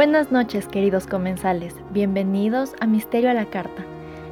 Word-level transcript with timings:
Buenas 0.00 0.32
noches 0.32 0.66
queridos 0.66 1.06
comensales, 1.06 1.76
bienvenidos 1.90 2.72
a 2.80 2.86
Misterio 2.86 3.28
a 3.28 3.34
la 3.34 3.44
Carta. 3.44 3.84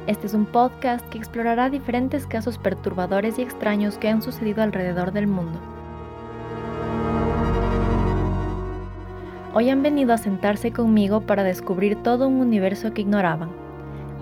Este 0.07 0.25
es 0.25 0.33
un 0.33 0.47
podcast 0.47 1.07
que 1.09 1.19
explorará 1.19 1.69
diferentes 1.69 2.25
casos 2.25 2.57
perturbadores 2.57 3.37
y 3.37 3.43
extraños 3.43 3.99
que 3.99 4.09
han 4.09 4.23
sucedido 4.23 4.63
alrededor 4.63 5.11
del 5.11 5.27
mundo. 5.27 5.59
Hoy 9.53 9.69
han 9.69 9.83
venido 9.83 10.11
a 10.11 10.17
sentarse 10.17 10.71
conmigo 10.71 11.21
para 11.21 11.43
descubrir 11.43 12.01
todo 12.01 12.27
un 12.27 12.41
universo 12.41 12.91
que 12.91 13.01
ignoraban. 13.01 13.51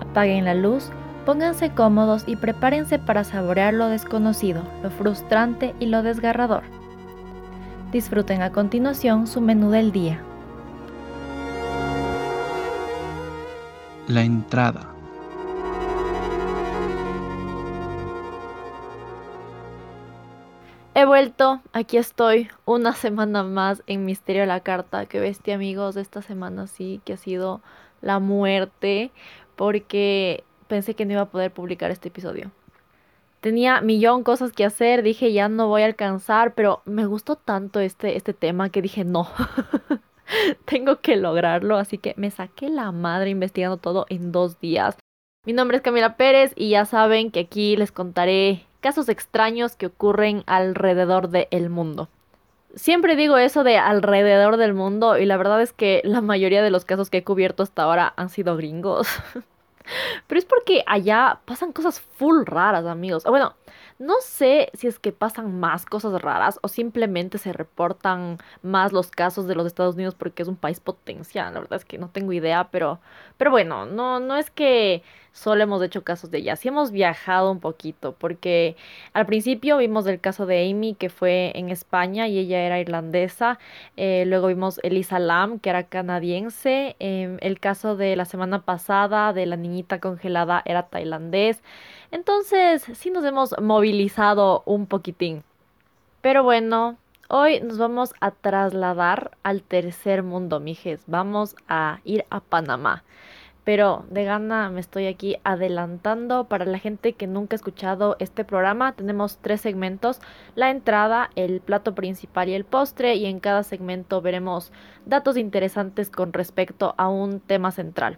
Apaguen 0.00 0.44
la 0.44 0.52
luz, 0.52 0.90
pónganse 1.24 1.70
cómodos 1.70 2.24
y 2.26 2.36
prepárense 2.36 2.98
para 2.98 3.24
saborear 3.24 3.72
lo 3.72 3.88
desconocido, 3.88 4.64
lo 4.82 4.90
frustrante 4.90 5.74
y 5.80 5.86
lo 5.86 6.02
desgarrador. 6.02 6.64
Disfruten 7.90 8.42
a 8.42 8.52
continuación 8.52 9.26
su 9.26 9.40
menú 9.40 9.70
del 9.70 9.92
día. 9.92 10.20
La 14.08 14.22
entrada. 14.22 14.88
He 20.94 21.04
vuelto, 21.04 21.60
aquí 21.74 21.98
estoy, 21.98 22.48
una 22.64 22.94
semana 22.94 23.42
más 23.42 23.82
en 23.86 24.06
Misterio 24.06 24.40
de 24.42 24.46
la 24.46 24.60
Carta. 24.60 25.04
Que 25.04 25.20
bestia, 25.20 25.56
amigos, 25.56 25.96
esta 25.96 26.22
semana 26.22 26.66
sí 26.66 27.02
que 27.04 27.12
ha 27.12 27.16
sido 27.18 27.60
la 28.00 28.18
muerte, 28.18 29.12
porque 29.56 30.42
pensé 30.68 30.94
que 30.94 31.04
no 31.04 31.12
iba 31.12 31.22
a 31.22 31.30
poder 31.30 31.52
publicar 31.52 31.90
este 31.90 32.08
episodio. 32.08 32.50
Tenía 33.42 33.82
millón 33.82 34.24
cosas 34.24 34.52
que 34.52 34.64
hacer, 34.64 35.02
dije 35.02 35.34
ya 35.34 35.50
no 35.50 35.68
voy 35.68 35.82
a 35.82 35.86
alcanzar, 35.86 36.54
pero 36.54 36.80
me 36.86 37.04
gustó 37.04 37.36
tanto 37.36 37.78
este, 37.78 38.16
este 38.16 38.32
tema 38.32 38.70
que 38.70 38.80
dije 38.80 39.04
no. 39.04 39.28
tengo 40.64 41.00
que 41.00 41.16
lograrlo, 41.16 41.76
así 41.76 41.98
que 41.98 42.14
me 42.16 42.30
saqué 42.30 42.68
la 42.68 42.92
madre 42.92 43.30
investigando 43.30 43.76
todo 43.76 44.06
en 44.08 44.32
dos 44.32 44.60
días. 44.60 44.96
Mi 45.46 45.52
nombre 45.52 45.76
es 45.76 45.82
Camila 45.82 46.16
Pérez 46.16 46.52
y 46.56 46.70
ya 46.70 46.84
saben 46.84 47.30
que 47.30 47.40
aquí 47.40 47.76
les 47.76 47.92
contaré 47.92 48.66
casos 48.80 49.08
extraños 49.08 49.76
que 49.76 49.86
ocurren 49.86 50.42
alrededor 50.46 51.28
del 51.30 51.70
mundo. 51.70 52.08
Siempre 52.74 53.16
digo 53.16 53.38
eso 53.38 53.64
de 53.64 53.78
alrededor 53.78 54.56
del 54.56 54.74
mundo 54.74 55.18
y 55.18 55.24
la 55.24 55.36
verdad 55.36 55.62
es 55.62 55.72
que 55.72 56.02
la 56.04 56.20
mayoría 56.20 56.62
de 56.62 56.70
los 56.70 56.84
casos 56.84 57.08
que 57.08 57.18
he 57.18 57.24
cubierto 57.24 57.62
hasta 57.62 57.82
ahora 57.82 58.12
han 58.16 58.28
sido 58.28 58.56
gringos. 58.56 59.08
Pero 60.26 60.38
es 60.38 60.44
porque 60.44 60.84
allá 60.86 61.40
pasan 61.46 61.72
cosas 61.72 62.00
full 62.00 62.44
raras, 62.44 62.84
amigos. 62.84 63.24
Bueno, 63.24 63.54
no 63.98 64.14
sé 64.20 64.70
si 64.74 64.86
es 64.86 64.98
que 64.98 65.12
pasan 65.12 65.58
más 65.58 65.84
cosas 65.84 66.20
raras 66.22 66.58
o 66.62 66.68
simplemente 66.68 67.38
se 67.38 67.52
reportan 67.52 68.38
más 68.62 68.92
los 68.92 69.10
casos 69.10 69.46
de 69.48 69.54
los 69.54 69.66
Estados 69.66 69.96
Unidos 69.96 70.14
porque 70.14 70.42
es 70.42 70.48
un 70.48 70.56
país 70.56 70.80
potencial. 70.80 71.52
La 71.54 71.60
verdad 71.60 71.78
es 71.78 71.84
que 71.84 71.98
no 71.98 72.08
tengo 72.10 72.32
idea, 72.32 72.68
pero, 72.70 73.00
pero 73.36 73.50
bueno, 73.50 73.86
no, 73.86 74.20
no 74.20 74.36
es 74.36 74.50
que 74.50 75.02
solo 75.38 75.62
hemos 75.62 75.82
hecho 75.82 76.02
casos 76.02 76.30
de 76.30 76.38
ella. 76.38 76.56
Sí 76.56 76.68
hemos 76.68 76.90
viajado 76.90 77.50
un 77.50 77.60
poquito 77.60 78.12
porque 78.18 78.76
al 79.12 79.26
principio 79.26 79.78
vimos 79.78 80.06
el 80.06 80.20
caso 80.20 80.46
de 80.46 80.68
Amy 80.68 80.94
que 80.94 81.08
fue 81.08 81.52
en 81.54 81.70
España 81.70 82.26
y 82.28 82.38
ella 82.38 82.60
era 82.60 82.80
irlandesa. 82.80 83.58
Eh, 83.96 84.24
luego 84.26 84.48
vimos 84.48 84.80
Elisa 84.82 85.18
Lam 85.18 85.60
que 85.60 85.70
era 85.70 85.84
canadiense. 85.84 86.96
Em, 86.98 87.38
el 87.40 87.60
caso 87.60 87.96
de 87.96 88.16
la 88.16 88.24
semana 88.24 88.62
pasada 88.62 89.32
de 89.32 89.46
la 89.46 89.56
niñita 89.56 90.00
congelada 90.00 90.62
era 90.64 90.84
tailandés. 90.84 91.62
Entonces, 92.10 92.84
sí 92.94 93.10
nos 93.10 93.24
hemos 93.24 93.54
movilizado 93.60 94.62
un 94.66 94.86
poquitín. 94.86 95.44
Pero 96.20 96.42
bueno, 96.42 96.96
hoy 97.28 97.60
nos 97.60 97.78
vamos 97.78 98.12
a 98.20 98.32
trasladar 98.32 99.30
al 99.44 99.62
tercer 99.62 100.22
mundo, 100.22 100.58
mijes. 100.58 101.02
Vamos 101.06 101.54
a 101.68 102.00
ir 102.04 102.24
a 102.30 102.40
Panamá. 102.40 103.04
Pero 103.68 104.06
de 104.08 104.24
gana 104.24 104.70
me 104.70 104.80
estoy 104.80 105.08
aquí 105.08 105.36
adelantando 105.44 106.44
para 106.44 106.64
la 106.64 106.78
gente 106.78 107.12
que 107.12 107.26
nunca 107.26 107.52
ha 107.52 107.56
escuchado 107.58 108.16
este 108.18 108.42
programa. 108.42 108.94
Tenemos 108.94 109.36
tres 109.42 109.60
segmentos, 109.60 110.22
la 110.54 110.70
entrada, 110.70 111.28
el 111.34 111.60
plato 111.60 111.94
principal 111.94 112.48
y 112.48 112.54
el 112.54 112.64
postre. 112.64 113.16
Y 113.16 113.26
en 113.26 113.40
cada 113.40 113.64
segmento 113.64 114.22
veremos 114.22 114.72
datos 115.04 115.36
interesantes 115.36 116.08
con 116.08 116.32
respecto 116.32 116.94
a 116.96 117.10
un 117.10 117.40
tema 117.40 117.70
central. 117.70 118.16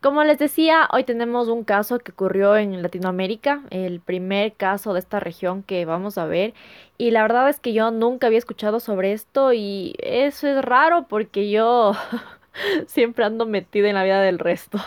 Como 0.00 0.22
les 0.22 0.38
decía, 0.38 0.88
hoy 0.92 1.02
tenemos 1.02 1.48
un 1.48 1.64
caso 1.64 1.98
que 1.98 2.12
ocurrió 2.12 2.56
en 2.56 2.80
Latinoamérica, 2.82 3.64
el 3.70 3.98
primer 3.98 4.52
caso 4.52 4.92
de 4.92 5.00
esta 5.00 5.18
región 5.18 5.64
que 5.64 5.84
vamos 5.84 6.16
a 6.16 6.26
ver. 6.26 6.54
Y 6.96 7.10
la 7.10 7.22
verdad 7.22 7.48
es 7.48 7.58
que 7.58 7.72
yo 7.72 7.90
nunca 7.90 8.28
había 8.28 8.38
escuchado 8.38 8.78
sobre 8.78 9.12
esto 9.12 9.52
y 9.52 9.96
eso 9.98 10.46
es 10.46 10.64
raro 10.64 11.06
porque 11.08 11.50
yo 11.50 11.92
siempre 12.86 13.24
ando 13.24 13.46
metida 13.46 13.88
en 13.88 13.94
la 13.94 14.04
vida 14.04 14.20
del 14.20 14.38
resto. 14.38 14.78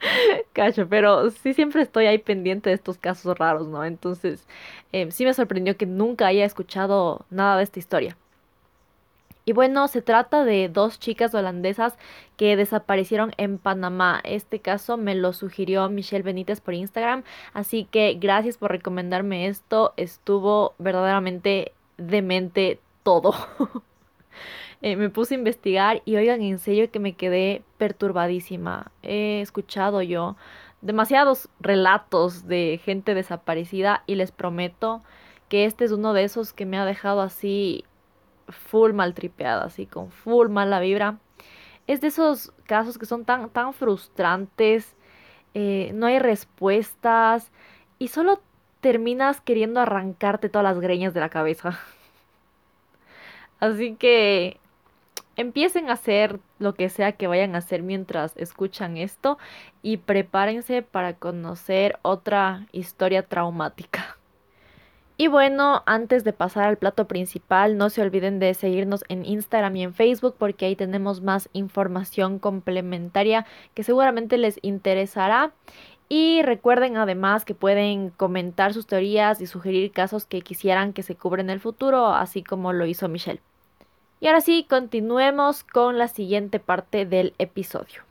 Cacho, 0.52 0.88
pero 0.88 1.30
sí 1.30 1.54
siempre 1.54 1.82
estoy 1.82 2.06
ahí 2.06 2.18
pendiente 2.18 2.70
de 2.70 2.74
estos 2.74 2.98
casos 2.98 3.38
raros, 3.38 3.68
¿no? 3.68 3.84
Entonces, 3.84 4.46
eh, 4.92 5.10
sí 5.10 5.24
me 5.24 5.34
sorprendió 5.34 5.76
que 5.76 5.86
nunca 5.86 6.26
haya 6.26 6.44
escuchado 6.44 7.26
nada 7.30 7.58
de 7.58 7.64
esta 7.64 7.78
historia. 7.78 8.16
Y 9.44 9.52
bueno, 9.52 9.88
se 9.88 10.02
trata 10.02 10.44
de 10.44 10.68
dos 10.68 11.00
chicas 11.00 11.34
holandesas 11.34 11.98
que 12.36 12.56
desaparecieron 12.56 13.32
en 13.36 13.58
Panamá. 13.58 14.20
Este 14.24 14.60
caso 14.60 14.96
me 14.96 15.14
lo 15.14 15.32
sugirió 15.32 15.88
Michelle 15.88 16.22
Benítez 16.22 16.60
por 16.60 16.74
Instagram, 16.74 17.24
así 17.52 17.84
que 17.90 18.14
gracias 18.14 18.58
por 18.58 18.70
recomendarme 18.70 19.48
esto. 19.48 19.92
Estuvo 19.96 20.74
verdaderamente 20.78 21.72
demente 21.96 22.80
todo. 23.02 23.34
Eh, 24.82 24.96
me 24.96 25.10
puse 25.10 25.34
a 25.34 25.38
investigar 25.38 26.02
y 26.06 26.16
oigan, 26.16 26.40
en 26.40 26.58
serio 26.58 26.90
que 26.90 27.00
me 27.00 27.14
quedé 27.14 27.62
perturbadísima. 27.76 28.90
He 29.02 29.40
escuchado 29.42 30.00
yo 30.02 30.36
demasiados 30.80 31.50
relatos 31.60 32.46
de 32.46 32.80
gente 32.82 33.14
desaparecida 33.14 34.02
y 34.06 34.14
les 34.14 34.32
prometo 34.32 35.02
que 35.50 35.66
este 35.66 35.84
es 35.84 35.92
uno 35.92 36.14
de 36.14 36.24
esos 36.24 36.52
que 36.54 36.64
me 36.64 36.78
ha 36.78 36.86
dejado 36.86 37.20
así 37.20 37.84
full 38.48 38.92
maltripeada, 38.92 39.64
así 39.64 39.86
con 39.86 40.10
full 40.10 40.48
mala 40.48 40.80
vibra. 40.80 41.18
Es 41.86 42.00
de 42.00 42.08
esos 42.08 42.52
casos 42.64 42.98
que 42.98 43.06
son 43.06 43.24
tan, 43.24 43.50
tan 43.50 43.74
frustrantes, 43.74 44.96
eh, 45.54 45.90
no 45.94 46.06
hay 46.06 46.18
respuestas 46.20 47.50
y 47.98 48.08
solo 48.08 48.40
terminas 48.80 49.40
queriendo 49.40 49.80
arrancarte 49.80 50.48
todas 50.48 50.64
las 50.64 50.80
greñas 50.80 51.12
de 51.14 51.20
la 51.20 51.28
cabeza. 51.28 51.78
Así 53.60 53.96
que 53.96 54.58
empiecen 55.40 55.88
a 55.88 55.94
hacer 55.94 56.38
lo 56.58 56.74
que 56.74 56.88
sea 56.88 57.12
que 57.12 57.26
vayan 57.26 57.54
a 57.54 57.58
hacer 57.58 57.82
mientras 57.82 58.36
escuchan 58.36 58.96
esto 58.96 59.38
y 59.82 59.98
prepárense 59.98 60.82
para 60.82 61.14
conocer 61.14 61.98
otra 62.02 62.66
historia 62.72 63.22
traumática. 63.22 64.18
Y 65.16 65.28
bueno, 65.28 65.82
antes 65.84 66.24
de 66.24 66.32
pasar 66.32 66.64
al 66.64 66.78
plato 66.78 67.06
principal, 67.06 67.76
no 67.76 67.90
se 67.90 68.00
olviden 68.00 68.38
de 68.38 68.54
seguirnos 68.54 69.04
en 69.08 69.26
Instagram 69.26 69.76
y 69.76 69.82
en 69.82 69.92
Facebook 69.92 70.34
porque 70.38 70.64
ahí 70.64 70.76
tenemos 70.76 71.20
más 71.20 71.50
información 71.52 72.38
complementaria 72.38 73.44
que 73.74 73.82
seguramente 73.82 74.38
les 74.38 74.58
interesará. 74.62 75.52
Y 76.08 76.42
recuerden 76.42 76.96
además 76.96 77.44
que 77.44 77.54
pueden 77.54 78.10
comentar 78.10 78.72
sus 78.72 78.86
teorías 78.86 79.42
y 79.42 79.46
sugerir 79.46 79.92
casos 79.92 80.24
que 80.24 80.40
quisieran 80.40 80.94
que 80.94 81.02
se 81.02 81.16
cubren 81.16 81.46
en 81.46 81.50
el 81.50 81.60
futuro, 81.60 82.06
así 82.14 82.42
como 82.42 82.72
lo 82.72 82.86
hizo 82.86 83.06
Michelle. 83.08 83.42
Y 84.20 84.26
ahora 84.26 84.42
sí, 84.42 84.66
continuemos 84.68 85.64
con 85.64 85.96
la 85.96 86.06
siguiente 86.06 86.60
parte 86.60 87.06
del 87.06 87.34
episodio. 87.38 88.02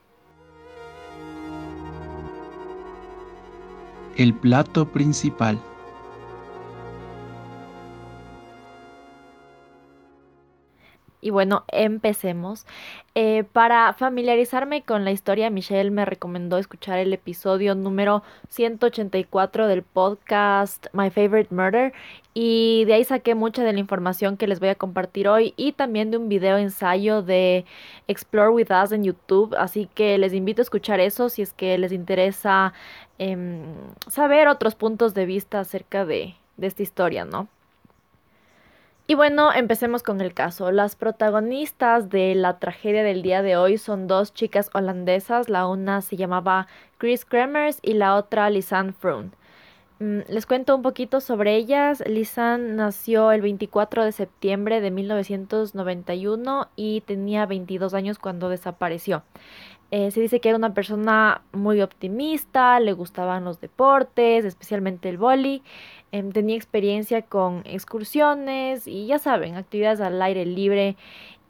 El 4.18 4.34
plato 4.34 4.88
principal. 4.88 5.60
Y 11.22 11.32
bueno, 11.32 11.66
empecemos. 11.68 12.66
Eh, 13.14 13.44
para 13.52 13.92
familiarizarme 13.94 14.84
con 14.84 15.04
la 15.04 15.12
historia, 15.12 15.50
Michelle 15.50 15.92
me 15.92 16.06
recomendó 16.06 16.58
escuchar 16.58 17.00
el 17.00 17.12
episodio 17.12 17.76
número 17.76 18.24
184 18.48 19.68
del 19.68 19.84
podcast 19.84 20.88
My 20.94 21.10
Favorite 21.10 21.54
Murder 21.54 21.94
y 22.34 22.86
de 22.86 22.94
ahí 22.94 23.04
saqué 23.04 23.36
mucha 23.36 23.64
de 23.64 23.74
la 23.74 23.80
información 23.80 24.38
que 24.38 24.48
les 24.48 24.62
voy 24.62 24.70
a 24.70 24.76
compartir 24.76 25.28
hoy 25.28 25.54
y 25.58 25.74
también 25.74 26.12
de 26.12 26.18
un 26.18 26.30
video 26.30 26.58
ensayo 26.58 27.22
de 27.22 27.66
Explore 28.08 28.52
With 28.52 28.70
Us 28.72 28.94
en 28.94 29.04
YouTube. 29.04 29.56
Así 29.58 29.90
que 29.94 30.18
les 30.18 30.34
invito 30.34 30.62
a 30.62 30.64
escuchar 30.64 31.02
eso 31.02 31.28
si 31.28 31.42
es 31.42 31.52
que 31.52 31.78
les 31.78 31.92
interesa 31.92 32.74
em, 33.18 33.76
saber 34.08 34.48
otros 34.48 34.76
puntos 34.76 35.14
de 35.14 35.26
vista 35.26 35.60
acerca 35.60 36.06
de, 36.06 36.36
de 36.56 36.68
esta 36.68 36.84
historia, 36.84 37.26
¿no? 37.26 37.50
Y 39.10 39.16
bueno, 39.16 39.52
empecemos 39.52 40.04
con 40.04 40.22
el 40.22 40.36
caso. 40.36 40.72
Las 40.72 40.96
protagonistas 40.96 42.12
de 42.12 42.36
la 42.36 42.60
tragedia 42.60 43.02
del 43.02 43.24
día 43.24 43.42
de 43.42 43.58
hoy 43.58 43.80
son 43.80 44.06
dos 44.06 44.36
chicas 44.36 44.70
holandesas. 44.72 45.50
La 45.50 45.66
una 45.66 46.02
se 46.02 46.16
llamaba 46.16 46.68
Chris 47.00 47.26
Kremers 47.26 47.80
y 47.82 47.94
la 47.94 48.14
otra 48.14 48.52
Lisanne 48.52 48.94
Froon. 48.94 49.34
Mm, 49.98 50.20
les 50.28 50.46
cuento 50.46 50.76
un 50.76 50.84
poquito 50.84 51.22
sobre 51.22 51.56
ellas. 51.56 52.04
Lisanne 52.06 52.76
nació 52.76 53.32
el 53.32 53.42
24 53.42 54.06
de 54.06 54.12
septiembre 54.12 54.80
de 54.80 54.92
1991 54.92 56.68
y 56.76 57.02
tenía 57.02 57.48
22 57.48 57.96
años 57.96 58.20
cuando 58.20 58.48
desapareció. 58.48 59.24
Eh, 59.92 60.12
se 60.12 60.22
dice 60.22 60.40
que 60.40 60.50
era 60.50 60.58
una 60.58 60.76
persona 60.76 61.42
muy 61.52 61.82
optimista, 61.82 62.80
le 62.80 62.94
gustaban 62.94 63.44
los 63.44 63.60
deportes, 63.60 64.46
especialmente 64.46 65.10
el 65.10 65.18
boli. 65.18 65.64
Em, 66.12 66.32
tenía 66.32 66.56
experiencia 66.56 67.22
con 67.22 67.62
excursiones 67.66 68.88
y 68.88 69.06
ya 69.08 69.20
saben, 69.20 69.56
actividades 69.56 70.02
al 70.02 70.22
aire 70.22 70.46
libre. 70.46 70.98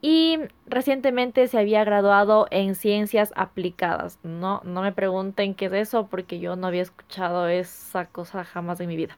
Y 0.02 0.40
recientemente 0.66 1.48
se 1.48 1.60
había 1.60 1.84
graduado 1.84 2.48
en 2.52 2.76
ciencias 2.76 3.34
aplicadas. 3.36 4.20
No, 4.24 4.62
no 4.64 4.82
me 4.82 4.94
pregunten 4.94 5.56
qué 5.56 5.66
es 5.66 5.74
eso 5.74 6.08
porque 6.08 6.40
yo 6.40 6.56
no 6.56 6.68
había 6.68 6.82
escuchado 6.84 7.48
esa 7.48 8.06
cosa 8.06 8.44
jamás 8.46 8.80
en 8.80 8.88
mi 8.88 8.96
vida. 8.96 9.18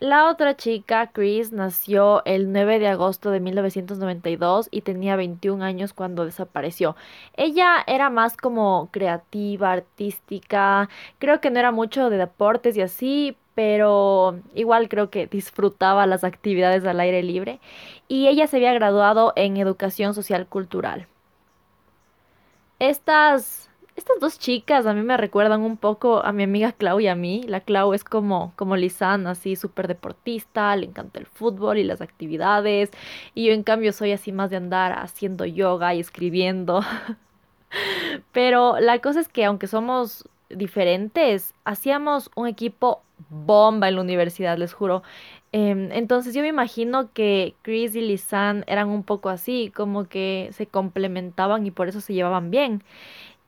La 0.00 0.30
otra 0.30 0.56
chica, 0.56 1.10
Chris, 1.12 1.52
nació 1.52 2.24
el 2.24 2.52
9 2.52 2.78
de 2.78 2.88
agosto 2.88 3.30
de 3.30 3.38
1992 3.40 4.68
y 4.70 4.80
tenía 4.80 5.14
21 5.14 5.62
años 5.62 5.92
cuando 5.92 6.24
desapareció. 6.24 6.96
Ella 7.36 7.84
era 7.86 8.08
más 8.08 8.34
como 8.38 8.88
creativa, 8.92 9.72
artística, 9.72 10.88
creo 11.18 11.42
que 11.42 11.50
no 11.50 11.58
era 11.58 11.70
mucho 11.70 12.08
de 12.08 12.16
deportes 12.16 12.78
y 12.78 12.80
así, 12.80 13.36
pero 13.54 14.38
igual 14.54 14.88
creo 14.88 15.10
que 15.10 15.26
disfrutaba 15.26 16.06
las 16.06 16.24
actividades 16.24 16.84
al 16.84 17.00
aire 17.00 17.22
libre 17.22 17.60
y 18.08 18.28
ella 18.28 18.46
se 18.46 18.56
había 18.56 18.72
graduado 18.72 19.32
en 19.36 19.56
educación 19.56 20.14
social 20.14 20.46
cultural. 20.46 21.06
Estas 22.78 23.70
estas 24.00 24.18
dos 24.18 24.38
chicas 24.38 24.86
a 24.86 24.94
mí 24.94 25.02
me 25.02 25.18
recuerdan 25.18 25.60
un 25.60 25.76
poco 25.76 26.24
a 26.24 26.32
mi 26.32 26.44
amiga 26.44 26.72
Clau 26.72 27.00
y 27.00 27.06
a 27.06 27.14
mí. 27.14 27.42
La 27.46 27.60
Clau 27.60 27.92
es 27.92 28.02
como, 28.02 28.54
como 28.56 28.76
así 29.26 29.56
súper 29.56 29.88
deportista, 29.88 30.74
le 30.74 30.86
encanta 30.86 31.18
el 31.20 31.26
fútbol 31.26 31.76
y 31.76 31.84
las 31.84 32.00
actividades. 32.00 32.90
Y 33.34 33.46
yo 33.46 33.52
en 33.52 33.62
cambio 33.62 33.92
soy 33.92 34.12
así 34.12 34.32
más 34.32 34.48
de 34.48 34.56
andar 34.56 34.92
haciendo 34.92 35.44
yoga 35.44 35.94
y 35.94 36.00
escribiendo. 36.00 36.80
Pero 38.32 38.80
la 38.80 39.00
cosa 39.00 39.20
es 39.20 39.28
que 39.28 39.44
aunque 39.44 39.66
somos 39.66 40.26
diferentes, 40.50 41.54
hacíamos 41.64 42.30
un 42.36 42.46
equipo 42.46 43.02
bomba 43.28 43.88
en 43.88 43.96
la 43.96 44.00
universidad, 44.00 44.58
les 44.58 44.72
juro. 44.72 45.02
Em, 45.52 45.90
entonces 45.92 46.34
yo 46.34 46.42
me 46.42 46.48
imagino 46.48 47.12
que 47.12 47.54
Chris 47.62 47.94
y 47.94 48.00
Lisan 48.00 48.64
eran 48.66 48.88
un 48.88 49.02
poco 49.02 49.28
así, 49.28 49.72
como 49.74 50.04
que 50.08 50.50
se 50.52 50.66
complementaban 50.66 51.66
y 51.66 51.70
por 51.70 51.88
eso 51.88 52.00
se 52.00 52.14
llevaban 52.14 52.50
bien. 52.50 52.82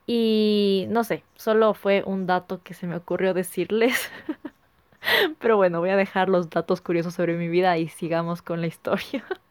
Y 0.07 0.87
no 0.91 1.05
sé, 1.05 1.25
solo 1.37 1.75
fue 1.75 2.03
un 2.07 2.27
dato 2.27 2.63
que 2.63 2.75
se 2.75 2.87
me 2.87 2.97
ocurrió 2.97 3.35
decirles. 3.35 4.11
Pero 5.41 5.57
bueno, 5.57 5.81
voy 5.81 5.91
a 5.91 5.97
dejar 5.97 6.29
los 6.29 6.51
datos 6.51 6.81
curiosos 6.81 7.15
sobre 7.15 7.37
mi 7.37 7.49
vida 7.49 7.79
y 7.79 7.89
sigamos 7.89 8.43
con 8.43 8.61
la 8.61 8.67
historia. 8.69 9.25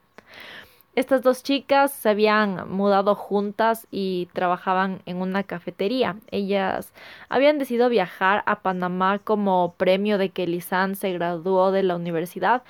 Estas 0.94 1.22
dos 1.22 1.42
chicas 1.42 1.94
se 1.94 2.10
habían 2.10 2.70
mudado 2.70 3.16
juntas 3.16 3.88
y 3.92 4.28
trabajaban 4.34 5.02
en 5.06 5.22
una 5.22 5.44
cafetería. 5.44 6.18
Ellas 6.32 6.94
habían 7.30 7.58
decidido 7.60 7.88
viajar 7.88 8.44
a 8.46 8.62
Panamá 8.62 9.20
como 9.20 9.74
premio 9.78 10.18
de 10.18 10.30
que 10.30 10.48
Lisanne 10.48 10.96
se 10.96 11.14
graduó 11.14 11.72
de 11.72 11.84
la 11.84 11.96
universidad 11.96 12.64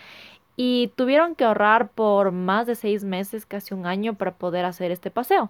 y 0.56 0.92
tuvieron 0.96 1.34
que 1.36 1.46
ahorrar 1.46 1.90
por 1.90 2.32
más 2.32 2.68
de 2.68 2.76
seis 2.76 3.04
meses, 3.04 3.48
casi 3.48 3.74
un 3.74 3.88
año, 3.88 4.14
para 4.14 4.36
poder 4.36 4.66
hacer 4.66 4.92
este 4.92 5.10
paseo. 5.10 5.50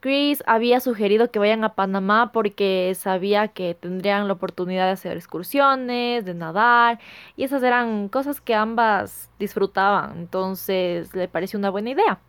Chris 0.00 0.42
había 0.46 0.80
sugerido 0.80 1.30
que 1.30 1.38
vayan 1.38 1.64
a 1.64 1.74
Panamá 1.74 2.30
porque 2.32 2.94
sabía 2.96 3.48
que 3.48 3.74
tendrían 3.74 4.28
la 4.28 4.34
oportunidad 4.34 4.86
de 4.86 4.92
hacer 4.92 5.16
excursiones, 5.16 6.24
de 6.24 6.34
nadar, 6.34 6.98
y 7.36 7.44
esas 7.44 7.62
eran 7.62 8.08
cosas 8.08 8.40
que 8.40 8.54
ambas 8.54 9.30
disfrutaban, 9.38 10.18
entonces 10.18 11.14
le 11.14 11.28
pareció 11.28 11.58
una 11.58 11.70
buena 11.70 11.90
idea. 11.90 12.20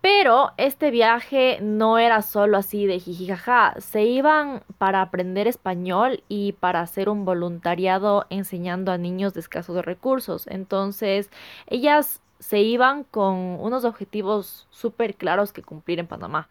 Pero 0.00 0.52
este 0.56 0.92
viaje 0.92 1.58
no 1.60 1.98
era 1.98 2.22
solo 2.22 2.58
así 2.58 2.86
de 2.86 3.00
jijijaja, 3.00 3.74
se 3.80 4.04
iban 4.04 4.62
para 4.78 5.02
aprender 5.02 5.48
español 5.48 6.22
y 6.28 6.52
para 6.52 6.80
hacer 6.80 7.08
un 7.08 7.24
voluntariado 7.24 8.24
enseñando 8.30 8.92
a 8.92 8.98
niños 8.98 9.34
de 9.34 9.40
escasos 9.40 9.84
recursos. 9.84 10.46
Entonces, 10.46 11.28
ellas 11.66 12.22
se 12.38 12.60
iban 12.60 13.04
con 13.04 13.36
unos 13.60 13.84
objetivos 13.84 14.66
súper 14.70 15.14
claros 15.14 15.52
que 15.52 15.62
cumplir 15.62 15.98
en 15.98 16.06
Panamá. 16.06 16.48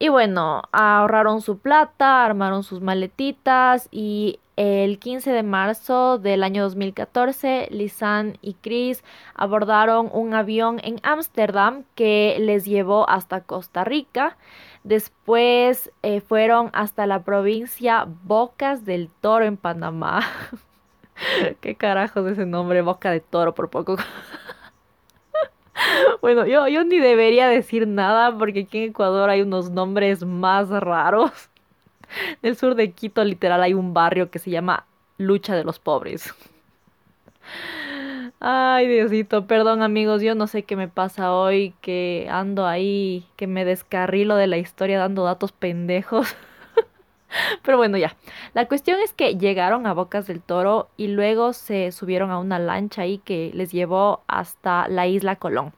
Y 0.00 0.10
bueno, 0.10 0.62
ahorraron 0.70 1.40
su 1.40 1.58
plata, 1.58 2.24
armaron 2.24 2.62
sus 2.62 2.80
maletitas 2.80 3.88
y 3.90 4.38
el 4.54 4.98
15 4.98 5.30
de 5.32 5.42
marzo 5.42 6.18
del 6.18 6.42
año 6.42 6.62
2014, 6.64 7.68
Lisanne 7.70 8.38
y 8.40 8.54
Chris 8.54 9.04
abordaron 9.34 10.08
un 10.12 10.34
avión 10.34 10.80
en 10.82 11.00
Ámsterdam 11.04 11.84
que 11.94 12.36
les 12.40 12.64
llevó 12.64 13.08
hasta 13.08 13.40
Costa 13.42 13.84
Rica. 13.84 14.36
Después 14.84 15.92
eh, 16.02 16.20
fueron 16.20 16.70
hasta 16.72 17.06
la 17.06 17.22
provincia 17.22 18.08
Bocas 18.24 18.84
del 18.84 19.10
Toro 19.20 19.44
en 19.44 19.56
Panamá. 19.56 20.20
¿Qué 21.60 21.74
carajos 21.74 22.26
ese 22.30 22.46
nombre? 22.46 22.82
Boca 22.82 23.10
de 23.10 23.20
Toro 23.20 23.54
por 23.54 23.70
poco. 23.70 23.96
Bueno, 26.20 26.46
yo, 26.46 26.68
yo 26.68 26.84
ni 26.84 26.98
debería 26.98 27.48
decir 27.48 27.86
nada 27.86 28.36
porque 28.36 28.60
aquí 28.60 28.78
en 28.78 28.90
Ecuador 28.90 29.30
hay 29.30 29.42
unos 29.42 29.70
nombres 29.70 30.24
más 30.24 30.68
raros. 30.68 31.32
En 32.42 32.50
el 32.50 32.56
sur 32.56 32.74
de 32.74 32.92
Quito, 32.92 33.22
literal, 33.24 33.62
hay 33.62 33.74
un 33.74 33.92
barrio 33.94 34.30
que 34.30 34.38
se 34.38 34.50
llama 34.50 34.86
Lucha 35.18 35.54
de 35.54 35.64
los 35.64 35.78
Pobres. 35.78 36.34
Ay, 38.40 38.86
Diosito, 38.86 39.46
perdón 39.46 39.82
amigos, 39.82 40.22
yo 40.22 40.34
no 40.34 40.46
sé 40.46 40.62
qué 40.62 40.76
me 40.76 40.86
pasa 40.86 41.34
hoy, 41.34 41.74
que 41.80 42.28
ando 42.30 42.66
ahí, 42.66 43.26
que 43.36 43.46
me 43.48 43.64
descarrilo 43.64 44.36
de 44.36 44.46
la 44.46 44.58
historia 44.58 44.98
dando 44.98 45.24
datos 45.24 45.52
pendejos. 45.52 46.36
Pero 47.62 47.76
bueno, 47.76 47.96
ya. 47.96 48.16
La 48.54 48.66
cuestión 48.66 49.00
es 49.00 49.12
que 49.12 49.36
llegaron 49.36 49.86
a 49.86 49.94
Bocas 49.94 50.26
del 50.26 50.40
Toro 50.40 50.88
y 50.96 51.08
luego 51.08 51.52
se 51.52 51.92
subieron 51.92 52.30
a 52.30 52.38
una 52.38 52.58
lancha 52.58 53.02
ahí 53.02 53.18
que 53.18 53.50
les 53.54 53.72
llevó 53.72 54.22
hasta 54.26 54.88
la 54.88 55.06
isla 55.06 55.36
Colón. 55.36 55.72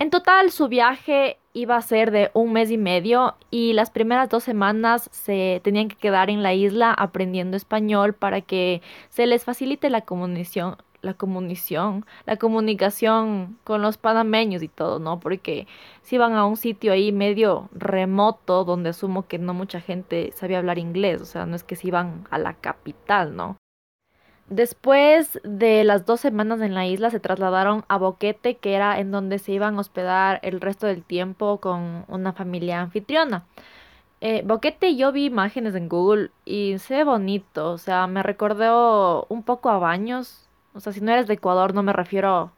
En 0.00 0.10
total, 0.10 0.52
su 0.52 0.68
viaje 0.68 1.38
iba 1.54 1.76
a 1.76 1.82
ser 1.82 2.12
de 2.12 2.30
un 2.32 2.52
mes 2.52 2.70
y 2.70 2.78
medio 2.78 3.34
y 3.50 3.72
las 3.72 3.90
primeras 3.90 4.28
dos 4.28 4.44
semanas 4.44 5.08
se 5.12 5.60
tenían 5.64 5.88
que 5.88 5.96
quedar 5.96 6.30
en 6.30 6.44
la 6.44 6.54
isla 6.54 6.92
aprendiendo 6.92 7.56
español 7.56 8.14
para 8.14 8.40
que 8.40 8.80
se 9.08 9.26
les 9.26 9.44
facilite 9.44 9.90
la 9.90 10.02
comunicación, 10.02 10.76
la 11.02 11.14
comunicación, 11.14 12.04
la 12.26 12.36
comunicación 12.36 13.58
con 13.64 13.82
los 13.82 13.98
panameños 13.98 14.62
y 14.62 14.68
todo, 14.68 14.98
¿no? 14.98 15.20
Porque 15.20 15.66
si 16.02 16.16
iban 16.16 16.34
a 16.34 16.44
un 16.46 16.56
sitio 16.56 16.92
ahí 16.92 17.12
medio 17.12 17.68
remoto 17.72 18.64
donde 18.64 18.90
asumo 18.90 19.26
que 19.26 19.38
no 19.38 19.54
mucha 19.54 19.80
gente 19.80 20.32
sabía 20.34 20.58
hablar 20.58 20.78
inglés, 20.78 21.20
o 21.20 21.24
sea, 21.24 21.46
no 21.46 21.56
es 21.56 21.64
que 21.64 21.76
se 21.76 21.88
iban 21.88 22.26
a 22.30 22.38
la 22.38 22.54
capital, 22.54 23.36
¿no? 23.36 23.56
Después 24.50 25.38
de 25.44 25.84
las 25.84 26.06
dos 26.06 26.20
semanas 26.20 26.62
en 26.62 26.74
la 26.74 26.86
isla 26.86 27.10
se 27.10 27.20
trasladaron 27.20 27.84
a 27.88 27.98
Boquete, 27.98 28.56
que 28.56 28.74
era 28.74 28.98
en 28.98 29.10
donde 29.10 29.38
se 29.38 29.52
iban 29.52 29.76
a 29.76 29.80
hospedar 29.80 30.40
el 30.42 30.60
resto 30.62 30.86
del 30.86 31.04
tiempo 31.04 31.58
con 31.60 32.06
una 32.08 32.32
familia 32.32 32.80
anfitriona. 32.80 33.44
Eh, 34.20 34.42
Boquete 34.46 34.96
yo 34.96 35.12
vi 35.12 35.26
imágenes 35.26 35.74
en 35.74 35.88
Google 35.88 36.30
y 36.44 36.78
se 36.78 36.96
ve 36.96 37.04
bonito, 37.04 37.72
o 37.72 37.78
sea, 37.78 38.06
me 38.06 38.22
recordó 38.22 39.26
un 39.28 39.42
poco 39.42 39.68
a 39.70 39.78
baños. 39.78 40.47
O 40.74 40.80
sea, 40.80 40.92
si 40.92 41.00
no 41.00 41.12
eres 41.12 41.26
de 41.26 41.34
Ecuador 41.34 41.74
no 41.74 41.82
me 41.82 41.92
refiero 41.92 42.52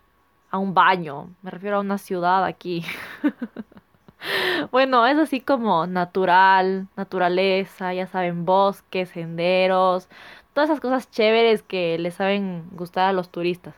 a 0.50 0.58
un 0.58 0.74
baño, 0.74 1.30
me 1.42 1.50
refiero 1.50 1.76
a 1.76 1.80
una 1.80 1.98
ciudad 1.98 2.44
aquí. 2.44 2.84
bueno, 4.70 5.06
es 5.06 5.16
así 5.18 5.40
como 5.40 5.86
natural, 5.86 6.88
naturaleza, 6.96 7.94
ya 7.94 8.06
saben, 8.06 8.44
bosques, 8.44 9.10
senderos, 9.10 10.08
todas 10.52 10.70
esas 10.70 10.80
cosas 10.80 11.10
chéveres 11.10 11.62
que 11.62 11.98
les 11.98 12.14
saben 12.14 12.68
gustar 12.72 13.08
a 13.08 13.12
los 13.12 13.30
turistas. 13.30 13.74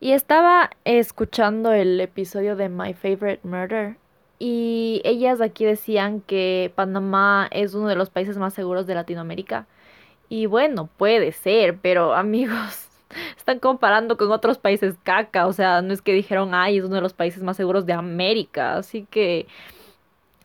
Y 0.00 0.12
estaba 0.12 0.70
escuchando 0.84 1.72
el 1.72 2.00
episodio 2.00 2.54
de 2.56 2.68
My 2.68 2.94
Favorite 2.94 3.46
Murder 3.46 3.96
y 4.38 5.00
ellas 5.04 5.40
aquí 5.40 5.64
decían 5.64 6.20
que 6.20 6.72
Panamá 6.76 7.48
es 7.50 7.74
uno 7.74 7.88
de 7.88 7.96
los 7.96 8.10
países 8.10 8.38
más 8.38 8.54
seguros 8.54 8.86
de 8.86 8.94
Latinoamérica. 8.94 9.66
Y 10.28 10.46
bueno, 10.46 10.88
puede 10.96 11.32
ser, 11.32 11.78
pero 11.78 12.14
amigos, 12.16 12.87
están 13.36 13.58
comparando 13.58 14.16
con 14.16 14.30
otros 14.30 14.58
países 14.58 14.96
caca. 15.02 15.46
O 15.46 15.52
sea, 15.52 15.82
no 15.82 15.92
es 15.92 16.02
que 16.02 16.12
dijeron, 16.12 16.54
ay, 16.54 16.78
es 16.78 16.84
uno 16.84 16.96
de 16.96 17.00
los 17.00 17.12
países 17.14 17.42
más 17.42 17.56
seguros 17.56 17.86
de 17.86 17.92
América. 17.92 18.76
Así 18.76 19.06
que 19.10 19.46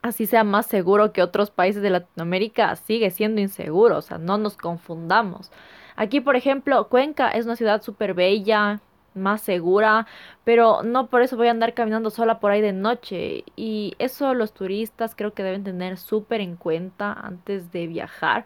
así 0.02 0.26
sea 0.26 0.44
más 0.44 0.68
seguro 0.68 1.14
que 1.14 1.22
otros 1.22 1.50
países 1.50 1.82
de 1.82 1.90
Latinoamérica, 1.90 2.76
sigue 2.76 3.10
siendo 3.10 3.42
inseguro. 3.42 3.98
O 3.98 4.02
sea, 4.02 4.18
no 4.18 4.38
nos 4.38 4.58
confundamos. 4.58 5.52
Aquí, 5.96 6.22
por 6.22 6.36
ejemplo, 6.36 6.88
Cuenca 6.90 7.30
es 7.30 7.46
una 7.46 7.56
ciudad 7.56 7.82
súper 7.82 8.14
bella, 8.14 8.82
más 9.16 9.42
segura, 9.42 10.08
pero 10.44 10.84
no 10.84 11.08
por 11.08 11.22
eso 11.22 11.38
voy 11.38 11.48
a 11.48 11.52
andar 11.52 11.74
caminando 11.74 12.10
sola 12.10 12.40
por 12.40 12.52
ahí 12.52 12.62
de 12.62 12.74
noche. 12.74 13.44
Y 13.56 13.94
eso 14.00 14.34
los 14.34 14.54
turistas 14.54 15.16
creo 15.16 15.34
que 15.34 15.44
deben 15.44 15.64
tener 15.64 15.98
súper 15.98 16.42
en 16.42 16.56
cuenta 16.56 17.14
antes 17.14 17.72
de 17.72 17.88
viajar, 17.88 18.46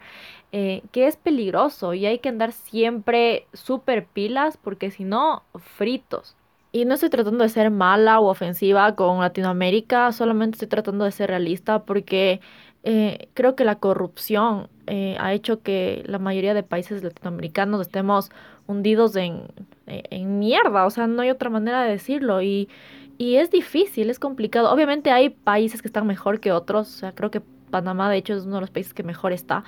eh, 0.52 0.82
que 0.92 1.06
es 1.06 1.16
peligroso 1.16 1.94
y 1.94 2.06
hay 2.06 2.18
que 2.20 2.28
andar 2.28 2.52
siempre 2.52 3.46
súper 3.52 4.06
pilas 4.06 4.56
porque 4.56 4.90
si 4.90 5.04
no, 5.04 5.42
fritos. 5.58 6.36
Y 6.70 6.84
no 6.84 6.94
estoy 6.94 7.08
tratando 7.10 7.44
de 7.44 7.48
ser 7.50 7.70
mala 7.70 8.20
o 8.20 8.28
ofensiva 8.28 8.94
con 8.94 9.20
Latinoamérica, 9.20 10.12
solamente 10.12 10.56
estoy 10.56 10.68
tratando 10.68 11.04
de 11.04 11.12
ser 11.12 11.30
realista 11.30 11.84
porque 11.84 12.40
eh, 12.84 13.28
creo 13.34 13.56
que 13.56 13.64
la 13.64 13.78
corrupción 13.78 14.68
eh, 14.86 15.16
ha 15.18 15.32
hecho 15.32 15.62
que 15.62 16.04
la 16.06 16.18
mayoría 16.18 16.54
de 16.54 16.62
países 16.62 17.02
latinoamericanos 17.02 17.80
estemos 17.80 18.30
hundidos 18.68 19.16
en, 19.16 19.48
en, 19.86 20.38
mierda, 20.38 20.86
o 20.86 20.90
sea, 20.90 21.08
no 21.08 21.22
hay 21.22 21.30
otra 21.30 21.50
manera 21.50 21.82
de 21.82 21.90
decirlo 21.90 22.40
y, 22.42 22.68
y 23.16 23.36
es 23.36 23.50
difícil, 23.50 24.10
es 24.10 24.20
complicado. 24.20 24.70
Obviamente 24.72 25.10
hay 25.10 25.30
países 25.30 25.82
que 25.82 25.88
están 25.88 26.06
mejor 26.06 26.38
que 26.38 26.52
otros, 26.52 26.88
o 26.88 26.98
sea, 26.98 27.12
creo 27.12 27.32
que 27.32 27.40
Panamá 27.40 28.08
de 28.10 28.18
hecho 28.18 28.34
es 28.34 28.44
uno 28.44 28.56
de 28.56 28.60
los 28.60 28.70
países 28.70 28.94
que 28.94 29.02
mejor 29.02 29.32
está, 29.32 29.64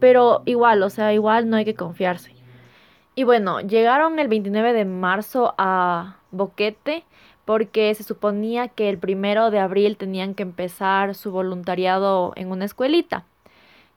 pero 0.00 0.42
igual, 0.44 0.82
o 0.82 0.90
sea, 0.90 1.14
igual 1.14 1.48
no 1.48 1.56
hay 1.56 1.64
que 1.64 1.74
confiarse. 1.74 2.34
Y 3.14 3.24
bueno, 3.24 3.60
llegaron 3.60 4.18
el 4.18 4.28
29 4.28 4.72
de 4.72 4.84
marzo 4.84 5.54
a 5.58 6.18
Boquete 6.30 7.04
porque 7.44 7.94
se 7.94 8.02
suponía 8.02 8.68
que 8.68 8.88
el 8.88 8.98
primero 8.98 9.50
de 9.50 9.58
abril 9.58 9.96
tenían 9.96 10.34
que 10.34 10.42
empezar 10.42 11.14
su 11.14 11.32
voluntariado 11.32 12.32
en 12.36 12.50
una 12.50 12.64
escuelita. 12.64 13.24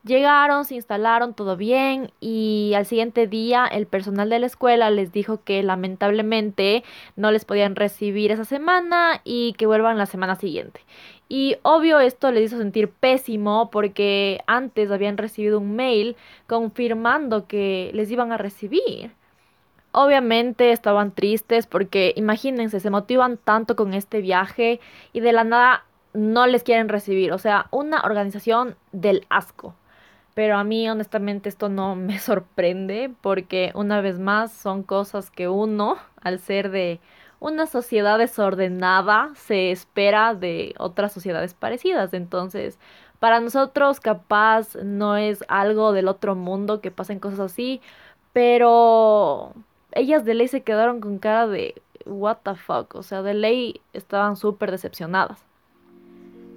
Llegaron, 0.06 0.66
se 0.66 0.76
instalaron 0.76 1.34
todo 1.34 1.56
bien 1.56 2.12
y 2.20 2.74
al 2.76 2.86
siguiente 2.86 3.26
día 3.26 3.66
el 3.66 3.88
personal 3.88 4.30
de 4.30 4.40
la 4.40 4.48
escuela 4.48 4.90
les 4.90 5.14
dijo 5.14 5.42
que 5.46 5.64
lamentablemente 5.64 6.84
no 7.16 7.32
les 7.32 7.46
podían 7.46 7.78
recibir 7.78 8.30
esa 8.30 8.44
semana 8.44 9.22
y 9.24 9.54
que 9.54 9.66
vuelvan 9.66 9.98
la 9.98 10.06
semana 10.06 10.36
siguiente. 10.36 10.82
Y 11.30 11.56
obvio 11.62 12.02
esto 12.02 12.32
les 12.34 12.44
hizo 12.44 12.58
sentir 12.58 12.90
pésimo 12.90 13.70
porque 13.72 14.42
antes 14.46 14.92
habían 14.92 15.18
recibido 15.18 15.60
un 15.60 15.74
mail 15.78 16.18
confirmando 16.48 17.48
que 17.48 17.90
les 17.94 18.12
iban 18.12 18.34
a 18.34 18.38
recibir. 18.38 19.12
Obviamente 19.94 20.72
estaban 20.72 21.12
tristes 21.12 21.66
porque 21.66 22.12
imagínense, 22.18 22.82
se 22.82 22.90
motivan 22.90 23.38
tanto 23.38 23.78
con 23.78 23.94
este 23.94 24.20
viaje 24.20 24.82
y 25.14 25.22
de 25.22 25.32
la 25.32 25.46
nada 25.46 25.86
no 26.14 26.46
les 26.46 26.64
quieren 26.64 26.90
recibir. 26.90 27.32
O 27.32 27.38
sea, 27.38 27.68
una 27.72 28.02
organización 28.02 28.76
del 28.92 29.26
asco. 29.30 29.76
Pero 30.34 30.58
a 30.58 30.64
mí 30.64 30.90
honestamente 30.90 31.50
esto 31.50 31.70
no 31.70 31.96
me 31.96 32.20
sorprende 32.20 33.14
porque 33.22 33.72
una 33.76 34.02
vez 34.02 34.20
más 34.20 34.52
son 34.52 34.84
cosas 34.84 35.30
que 35.32 35.48
uno, 35.48 35.98
al 36.22 36.40
ser 36.40 36.72
de 36.72 37.00
una 37.40 37.66
sociedad 37.68 38.18
desordenada, 38.18 39.32
se 39.36 39.72
espera 39.72 40.34
de 40.34 40.74
otras 40.80 41.12
sociedades 41.14 41.54
parecidas. 41.54 42.14
Entonces, 42.14 42.80
para 43.20 43.40
nosotros 43.40 44.00
capaz 44.00 44.76
no 44.76 45.18
es 45.18 45.44
algo 45.48 45.92
del 45.94 46.08
otro 46.08 46.36
mundo 46.36 46.82
que 46.82 46.92
pasen 46.92 47.20
cosas 47.20 47.40
así, 47.40 47.82
pero 48.34 49.54
ellas 49.94 50.26
de 50.26 50.34
ley 50.36 50.48
se 50.48 50.64
quedaron 50.64 51.00
con 51.02 51.20
cara 51.20 51.48
de 51.48 51.82
what 52.06 52.38
the 52.44 52.56
fuck, 52.56 52.96
o 52.96 53.04
sea, 53.04 53.22
de 53.22 53.34
ley 53.34 53.82
estaban 53.94 54.36
súper 54.36 54.72
decepcionadas. 54.72 55.46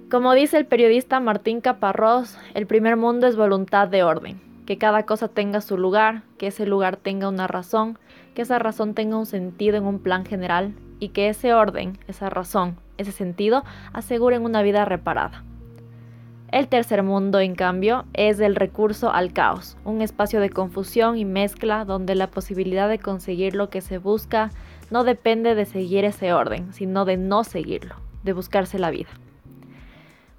Como 0.09 0.33
dice 0.33 0.57
el 0.57 0.65
periodista 0.65 1.19
Martín 1.19 1.59
Caparrós, 1.59 2.37
el 2.53 2.65
primer 2.65 2.95
mundo 2.95 3.27
es 3.27 3.35
voluntad 3.35 3.89
de 3.89 4.03
orden, 4.03 4.39
que 4.65 4.77
cada 4.77 5.03
cosa 5.03 5.27
tenga 5.27 5.59
su 5.59 5.77
lugar, 5.77 6.23
que 6.37 6.47
ese 6.47 6.65
lugar 6.65 6.95
tenga 6.95 7.27
una 7.27 7.45
razón, 7.45 7.99
que 8.33 8.43
esa 8.43 8.57
razón 8.57 8.93
tenga 8.93 9.17
un 9.17 9.25
sentido 9.25 9.75
en 9.75 9.83
un 9.83 9.99
plan 9.99 10.25
general 10.25 10.73
y 10.99 11.09
que 11.09 11.27
ese 11.27 11.53
orden, 11.53 11.99
esa 12.07 12.29
razón, 12.29 12.77
ese 12.97 13.11
sentido 13.11 13.65
aseguren 13.91 14.45
una 14.45 14.61
vida 14.61 14.85
reparada. 14.85 15.43
El 16.53 16.69
tercer 16.69 17.03
mundo, 17.03 17.41
en 17.41 17.55
cambio, 17.55 18.05
es 18.13 18.39
el 18.39 18.55
recurso 18.55 19.11
al 19.11 19.33
caos, 19.33 19.75
un 19.83 20.01
espacio 20.01 20.39
de 20.39 20.49
confusión 20.49 21.17
y 21.17 21.25
mezcla 21.25 21.83
donde 21.83 22.15
la 22.15 22.31
posibilidad 22.31 22.87
de 22.87 22.99
conseguir 22.99 23.55
lo 23.55 23.69
que 23.69 23.81
se 23.81 23.97
busca 23.97 24.51
no 24.89 25.03
depende 25.03 25.53
de 25.53 25.65
seguir 25.65 26.05
ese 26.05 26.31
orden, 26.31 26.71
sino 26.71 27.03
de 27.03 27.17
no 27.17 27.43
seguirlo, 27.43 27.95
de 28.23 28.31
buscarse 28.31 28.79
la 28.79 28.89
vida. 28.89 29.09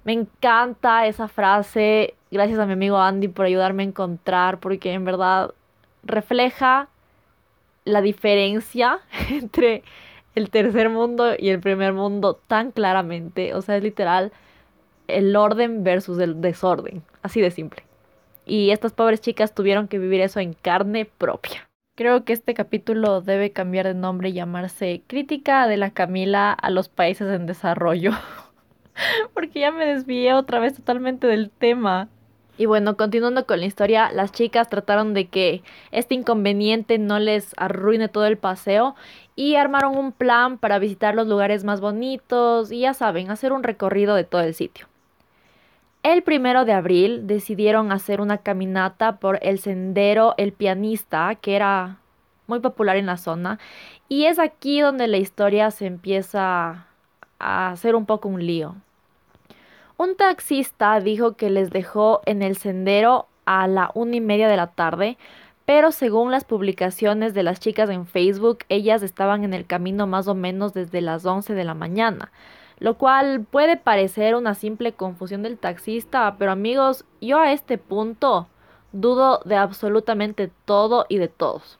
Me 0.03 0.13
encanta 0.13 1.05
esa 1.07 1.27
frase. 1.27 2.15
Gracias 2.31 2.59
a 2.59 2.65
mi 2.65 2.73
amigo 2.73 2.97
Andy 2.97 3.27
por 3.27 3.45
ayudarme 3.45 3.83
a 3.83 3.87
encontrar, 3.87 4.59
porque 4.59 4.93
en 4.93 5.05
verdad 5.05 5.53
refleja 6.03 6.87
la 7.85 8.01
diferencia 8.01 8.99
entre 9.29 9.83
el 10.35 10.49
tercer 10.49 10.89
mundo 10.89 11.33
y 11.37 11.49
el 11.49 11.59
primer 11.59 11.93
mundo 11.93 12.39
tan 12.47 12.71
claramente. 12.71 13.53
O 13.53 13.61
sea, 13.61 13.77
es 13.77 13.83
literal 13.83 14.31
el 15.07 15.35
orden 15.35 15.83
versus 15.83 16.19
el 16.19 16.41
desorden. 16.41 17.03
Así 17.21 17.41
de 17.41 17.51
simple. 17.51 17.83
Y 18.45 18.71
estas 18.71 18.93
pobres 18.93 19.21
chicas 19.21 19.53
tuvieron 19.53 19.87
que 19.87 19.99
vivir 19.99 20.21
eso 20.21 20.39
en 20.39 20.53
carne 20.53 21.05
propia. 21.05 21.69
Creo 21.95 22.23
que 22.23 22.33
este 22.33 22.53
capítulo 22.53 23.21
debe 23.21 23.51
cambiar 23.51 23.85
de 23.85 23.93
nombre 23.93 24.29
y 24.29 24.33
llamarse 24.33 25.01
Crítica 25.05 25.67
de 25.67 25.77
la 25.77 25.91
Camila 25.91 26.53
a 26.53 26.69
los 26.69 26.87
países 26.87 27.29
en 27.33 27.45
desarrollo. 27.45 28.11
porque 29.33 29.59
ya 29.61 29.71
me 29.71 29.85
desvié 29.85 30.33
otra 30.33 30.59
vez 30.59 30.75
totalmente 30.75 31.27
del 31.27 31.49
tema. 31.49 32.09
Y 32.57 32.65
bueno, 32.65 32.97
continuando 32.97 33.45
con 33.45 33.61
la 33.61 33.65
historia, 33.65 34.11
las 34.11 34.33
chicas 34.33 34.67
trataron 34.67 35.13
de 35.13 35.27
que 35.27 35.63
este 35.91 36.13
inconveniente 36.13 36.97
no 36.97 37.17
les 37.17 37.53
arruine 37.55 38.09
todo 38.09 38.25
el 38.25 38.37
paseo 38.37 38.95
y 39.37 39.55
armaron 39.55 39.97
un 39.97 40.11
plan 40.11 40.57
para 40.57 40.77
visitar 40.77 41.15
los 41.15 41.25
lugares 41.25 41.63
más 41.63 41.79
bonitos 41.79 42.71
y 42.73 42.81
ya 42.81 42.93
saben, 42.93 43.31
hacer 43.31 43.53
un 43.53 43.63
recorrido 43.63 44.13
de 44.15 44.25
todo 44.25 44.41
el 44.41 44.53
sitio. 44.53 44.87
El 46.03 46.21
primero 46.21 46.65
de 46.65 46.73
abril 46.73 47.27
decidieron 47.27 47.93
hacer 47.93 48.19
una 48.19 48.39
caminata 48.39 49.19
por 49.19 49.39
el 49.41 49.59
sendero 49.59 50.33
El 50.37 50.51
Pianista, 50.51 51.35
que 51.35 51.55
era 51.55 51.99
muy 52.47 52.59
popular 52.59 52.97
en 52.97 53.05
la 53.05 53.15
zona, 53.15 53.59
y 54.09 54.25
es 54.25 54.39
aquí 54.39 54.81
donde 54.81 55.07
la 55.07 55.17
historia 55.17 55.71
se 55.71 55.85
empieza 55.85 56.87
a 57.39 57.69
hacer 57.69 57.95
un 57.95 58.05
poco 58.05 58.27
un 58.27 58.45
lío. 58.45 58.75
Un 60.01 60.15
taxista 60.15 60.97
dijo 61.01 61.33
que 61.33 61.49
les 61.49 61.71
dejó 61.71 62.21
en 62.25 62.41
el 62.41 62.55
sendero 62.55 63.27
a 63.43 63.67
la 63.67 63.91
una 63.95 64.15
y 64.15 64.21
media 64.21 64.47
de 64.47 64.55
la 64.55 64.67
tarde, 64.67 65.17
pero 65.65 65.91
según 65.91 66.31
las 66.31 66.45
publicaciones 66.45 67.33
de 67.33 67.43
las 67.43 67.59
chicas 67.59 67.89
en 67.89 68.07
Facebook, 68.07 68.59
ellas 68.69 69.03
estaban 69.03 69.43
en 69.43 69.53
el 69.53 69.65
camino 69.65 70.07
más 70.07 70.29
o 70.29 70.35
menos 70.35 70.73
desde 70.73 71.01
las 71.01 71.25
11 71.25 71.53
de 71.53 71.65
la 71.65 71.73
mañana, 71.73 72.31
lo 72.79 72.97
cual 72.97 73.43
puede 73.43 73.75
parecer 73.75 74.35
una 74.35 74.53
simple 74.53 74.93
confusión 74.93 75.43
del 75.43 75.57
taxista, 75.57 76.33
pero 76.39 76.53
amigos, 76.53 77.03
yo 77.19 77.37
a 77.41 77.51
este 77.51 77.77
punto 77.77 78.47
dudo 78.93 79.41
de 79.43 79.57
absolutamente 79.57 80.49
todo 80.63 81.07
y 81.09 81.17
de 81.17 81.27
todos. 81.27 81.77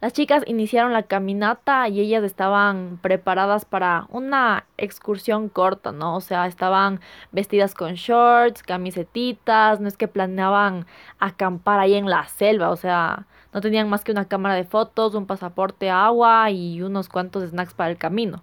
Las 0.00 0.12
chicas 0.12 0.42
iniciaron 0.46 0.92
la 0.92 1.04
caminata 1.04 1.88
y 1.88 2.00
ellas 2.00 2.22
estaban 2.22 2.98
preparadas 3.00 3.64
para 3.64 4.06
una 4.10 4.66
excursión 4.76 5.48
corta, 5.48 5.90
¿no? 5.90 6.16
O 6.16 6.20
sea, 6.20 6.46
estaban 6.46 7.00
vestidas 7.32 7.74
con 7.74 7.94
shorts, 7.94 8.62
camisetitas, 8.62 9.80
no 9.80 9.88
es 9.88 9.96
que 9.96 10.06
planeaban 10.06 10.86
acampar 11.18 11.80
ahí 11.80 11.94
en 11.94 12.10
la 12.10 12.26
selva, 12.28 12.70
o 12.70 12.76
sea, 12.76 13.26
no 13.54 13.62
tenían 13.62 13.88
más 13.88 14.04
que 14.04 14.12
una 14.12 14.28
cámara 14.28 14.54
de 14.54 14.64
fotos, 14.64 15.14
un 15.14 15.26
pasaporte, 15.26 15.88
agua 15.88 16.50
y 16.50 16.82
unos 16.82 17.08
cuantos 17.08 17.48
snacks 17.48 17.72
para 17.72 17.90
el 17.90 17.96
camino 17.96 18.42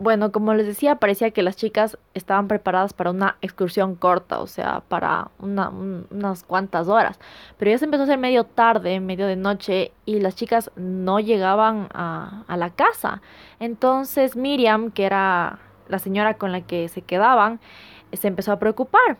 bueno, 0.00 0.32
como 0.32 0.54
les 0.54 0.66
decía, 0.66 0.96
parecía 0.96 1.30
que 1.30 1.42
las 1.42 1.56
chicas 1.56 1.98
estaban 2.14 2.48
preparadas 2.48 2.94
para 2.94 3.10
una 3.10 3.36
excursión 3.42 3.96
corta, 3.96 4.40
o 4.40 4.46
sea, 4.46 4.82
para 4.88 5.30
unas 5.38 6.42
cuantas 6.44 6.88
horas. 6.88 7.20
Pero 7.58 7.70
ya 7.70 7.76
se 7.76 7.84
empezó 7.84 8.02
a 8.02 8.04
hacer 8.04 8.18
medio 8.18 8.44
tarde, 8.44 8.98
medio 8.98 9.26
de 9.26 9.36
noche, 9.36 9.92
y 10.06 10.20
las 10.20 10.36
chicas 10.36 10.70
no 10.74 11.20
llegaban 11.20 11.88
a, 11.92 12.44
la 12.48 12.70
casa. 12.70 13.20
Entonces 13.58 14.36
Miriam, 14.36 14.90
que 14.90 15.04
era 15.04 15.58
la 15.88 15.98
señora 15.98 16.34
con 16.34 16.50
la 16.50 16.62
que 16.62 16.88
se 16.88 17.02
quedaban, 17.02 17.60
se 18.14 18.28
empezó 18.28 18.52
a 18.52 18.58
preocupar. 18.58 19.18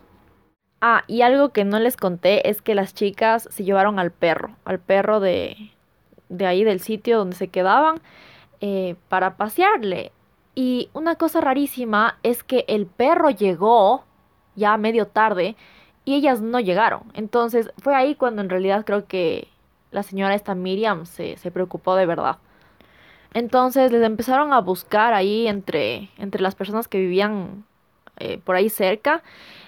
Ah, 0.81 1.03
y 1.05 1.21
algo 1.21 1.49
que 1.49 1.63
no 1.63 1.77
les 1.79 1.95
conté 1.95 2.49
es 2.49 2.63
que 2.63 2.73
las 2.73 2.95
chicas 2.95 3.47
se 3.51 3.63
llevaron 3.63 3.99
al 3.99 4.09
perro, 4.11 4.55
al 4.65 4.79
perro 4.79 5.19
de, 5.19 5.71
de 6.29 6.47
ahí 6.47 6.63
del 6.63 6.79
sitio 6.79 7.19
donde 7.19 7.35
se 7.35 7.49
quedaban 7.49 8.01
eh, 8.61 8.95
para 9.09 9.37
pasearle. 9.37 10.11
Y 10.55 10.89
una 10.93 11.15
cosa 11.15 11.41
rarísima 11.41 12.17
es 12.23 12.43
que 12.43 12.65
el 12.67 12.85
perro 12.85 13.29
llegó 13.29 14.03
ya 14.55 14.77
medio 14.77 15.07
tarde 15.07 15.55
y 16.05 16.15
ellas 16.15 16.41
no 16.41 16.59
llegaron. 16.59 17.03
Entonces 17.13 17.71
fue 17.77 17.95
ahí 17.95 18.15
cuando 18.15 18.41
en 18.41 18.49
realidad 18.49 18.85
creo 18.85 19.07
que 19.07 19.47
la 19.91 20.03
señora 20.03 20.35
esta 20.35 20.55
Miriam 20.55 21.05
se, 21.05 21.37
se 21.37 21.51
preocupó 21.51 21.95
de 21.95 22.05
verdad. 22.05 22.37
Entonces 23.33 23.91
les 23.91 24.03
empezaron 24.03 24.51
a 24.53 24.59
buscar 24.59 25.13
ahí 25.13 25.47
entre, 25.47 26.09
entre 26.17 26.41
las 26.41 26.55
personas 26.55 26.87
que 26.87 26.99
vivían 26.99 27.65
eh, 28.19 28.39
por 28.43 28.55
ahí 28.55 28.69
cerca. 28.69 29.23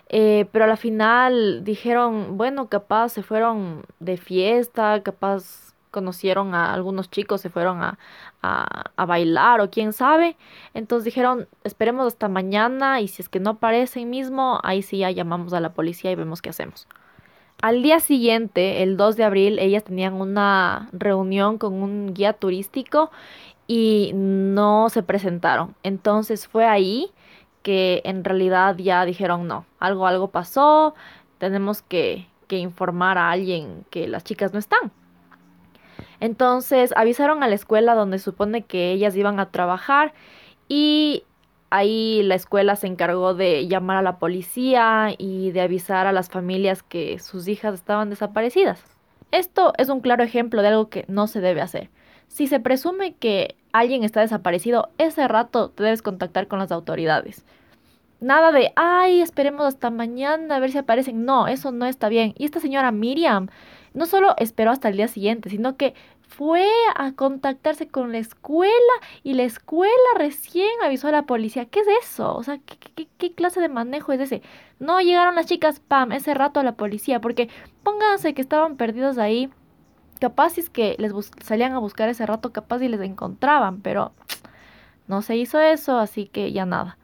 Eh, 0.10 0.46
pero 0.52 0.66
a 0.66 0.68
la 0.68 0.78
final 0.78 1.64
dijeron, 1.64 2.38
bueno, 2.38 2.68
capaz 2.68 3.10
se 3.10 3.24
fueron 3.24 3.86
de 4.00 4.18
fiesta, 4.18 5.02
capaz 5.02 5.73
conocieron 5.94 6.56
a 6.56 6.74
algunos 6.74 7.10
chicos, 7.10 7.40
se 7.40 7.50
fueron 7.50 7.82
a, 7.82 7.98
a, 8.42 9.06
bailar 9.06 9.62
o 9.62 9.70
quién 9.70 9.94
sabe. 9.94 10.36
Entonces 10.74 11.06
dijeron, 11.06 11.48
esperemos 11.64 12.08
hasta 12.08 12.28
mañana 12.28 13.00
y 13.00 13.08
si 13.08 13.22
es 13.22 13.30
que 13.30 13.40
no 13.40 13.52
aparecen 13.52 14.10
mismo, 14.10 14.60
ahí 14.64 14.82
sí 14.82 14.98
ya 14.98 15.12
llamamos 15.12 15.54
a 15.54 15.62
la 15.62 15.74
policía 15.74 16.12
y 16.12 16.16
vemos 16.16 16.42
qué 16.42 16.50
hacemos. 16.50 16.88
Al 17.62 17.82
día 17.82 18.00
siguiente, 18.02 18.84
el 18.84 18.98
2 18.98 19.16
de 19.16 19.24
abril, 19.24 19.60
ellas 19.60 19.86
tenían 19.86 20.16
una 20.16 20.90
reunión 20.92 21.58
con 21.58 21.74
un 21.74 22.14
guía 22.14 22.34
turístico 22.34 23.12
y 23.68 24.12
no 24.16 24.90
se 24.90 25.04
presentaron. 25.04 25.76
Entonces 25.84 26.48
fue 26.48 26.66
ahí 26.66 27.12
que 27.62 28.02
en 28.04 28.24
realidad 28.24 28.76
ya 28.78 29.06
dijeron 29.06 29.48
no, 29.48 29.66
algo, 29.80 30.08
algo 30.08 30.30
pasó, 30.30 30.96
tenemos 31.38 31.82
que, 31.82 32.28
que 32.48 32.58
informar 32.58 33.18
a 33.18 33.32
alguien 33.32 33.86
que 33.90 34.08
las 34.08 34.24
chicas 34.24 34.52
no 34.52 34.60
están. 34.60 34.92
Entonces 36.24 36.94
avisaron 36.96 37.44
a 37.44 37.50
la 37.50 37.56
escuela 37.56 37.96
donde 37.96 38.18
supone 38.18 38.62
que 38.62 38.94
ellas 38.94 39.14
iban 39.18 39.42
a 39.42 39.52
trabajar 39.52 40.14
y 40.70 41.26
ahí 41.70 42.24
la 42.24 42.36
escuela 42.36 42.78
se 42.78 42.88
encargó 42.88 43.34
de 43.34 43.68
llamar 43.68 43.98
a 43.98 44.02
la 44.02 44.20
policía 44.20 45.14
y 45.18 45.52
de 45.52 45.60
avisar 45.60 46.08
a 46.08 46.14
las 46.14 46.30
familias 46.30 46.82
que 46.82 47.20
sus 47.20 47.50
hijas 47.50 47.74
estaban 47.74 48.10
desaparecidas. 48.10 48.82
Esto 49.32 49.74
es 49.78 49.90
un 49.90 50.00
claro 50.00 50.24
ejemplo 50.24 50.62
de 50.62 50.70
algo 50.70 50.88
que 50.88 51.04
no 51.10 51.28
se 51.28 51.42
debe 51.42 51.60
hacer. 51.60 51.90
Si 52.30 52.48
se 52.48 52.62
presume 52.62 53.16
que 53.16 53.58
alguien 53.74 54.06
está 54.06 54.22
desaparecido, 54.22 54.92
ese 54.98 55.28
rato 55.28 55.72
te 55.72 55.84
debes 55.84 56.02
contactar 56.02 56.48
con 56.48 56.58
las 56.58 56.72
autoridades. 56.72 57.44
Nada 58.24 58.54
de, 58.54 58.72
ay, 58.78 59.20
esperemos 59.20 59.66
hasta 59.66 59.90
mañana 59.90 60.56
a 60.56 60.60
ver 60.60 60.72
si 60.72 60.78
aparecen. 60.78 61.26
No, 61.26 61.48
eso 61.50 61.74
no 61.74 61.86
está 61.86 62.08
bien. 62.08 62.34
Y 62.38 62.46
esta 62.46 62.62
señora 62.62 62.94
Miriam 62.94 63.50
no 63.94 64.06
solo 64.06 64.34
esperó 64.38 64.72
hasta 64.72 64.88
el 64.88 64.96
día 64.96 65.10
siguiente, 65.10 65.50
sino 65.50 65.76
que 65.76 65.94
fue 66.36 66.68
a 66.96 67.12
contactarse 67.12 67.88
con 67.88 68.12
la 68.12 68.18
escuela 68.18 68.72
y 69.22 69.36
la 69.36 69.44
escuela 69.44 69.94
recién 70.18 70.70
avisó 70.84 71.08
a 71.08 71.12
la 71.12 71.24
policía. 71.24 71.66
¿Qué 71.66 71.82
es 71.82 71.88
eso? 72.02 72.36
O 72.36 72.42
sea, 72.42 72.60
¿qué, 73.20 73.34
clase 73.34 73.62
de 73.62 73.70
manejo 73.70 74.14
es 74.14 74.20
ese? 74.20 74.42
No 74.80 75.00
llegaron 75.00 75.36
las 75.36 75.46
chicas, 75.46 75.80
pam, 75.80 76.12
ese 76.12 76.34
rato 76.34 76.60
a 76.60 76.64
la 76.64 76.76
policía, 76.76 77.22
porque 77.22 77.50
pónganse 77.84 78.34
que 78.34 78.42
estaban 78.42 78.78
perdidos 78.78 79.20
ahí. 79.20 79.52
Capaz 80.20 80.58
es 80.58 80.70
que 80.72 80.96
les 80.98 81.14
salían 81.44 81.74
a 81.74 81.80
buscar 81.80 82.10
ese 82.10 82.26
rato, 82.26 82.52
capaz 82.52 82.82
y 82.82 82.88
les 82.88 83.02
encontraban, 83.02 83.82
pero 83.82 84.14
no 85.08 85.22
se 85.22 85.36
hizo 85.36 85.60
eso, 85.60 86.00
así 86.00 86.26
que 86.26 86.52
ya 86.52 86.66
nada. 86.66 86.98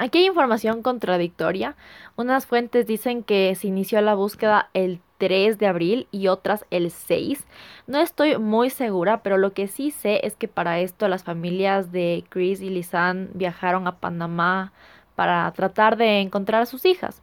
Aquí 0.00 0.18
hay 0.18 0.26
información 0.26 0.82
contradictoria. 0.82 1.76
Unas 2.16 2.46
fuentes 2.46 2.86
dicen 2.86 3.22
que 3.22 3.54
se 3.54 3.68
inició 3.68 4.00
la 4.00 4.14
búsqueda 4.14 4.70
el 4.74 5.00
3 5.22 5.56
de 5.56 5.68
abril 5.68 6.08
y 6.10 6.26
otras 6.26 6.66
el 6.70 6.90
6. 6.90 7.46
No 7.86 8.00
estoy 8.00 8.38
muy 8.38 8.70
segura, 8.70 9.22
pero 9.22 9.38
lo 9.38 9.52
que 9.52 9.68
sí 9.68 9.92
sé 9.92 10.26
es 10.26 10.34
que 10.34 10.48
para 10.48 10.80
esto 10.80 11.06
las 11.06 11.22
familias 11.22 11.92
de 11.92 12.24
Chris 12.28 12.60
y 12.60 12.70
Lisanne 12.70 13.28
viajaron 13.32 13.86
a 13.86 14.00
Panamá 14.00 14.72
para 15.14 15.48
tratar 15.52 15.96
de 15.96 16.18
encontrar 16.18 16.62
a 16.62 16.66
sus 16.66 16.84
hijas. 16.84 17.22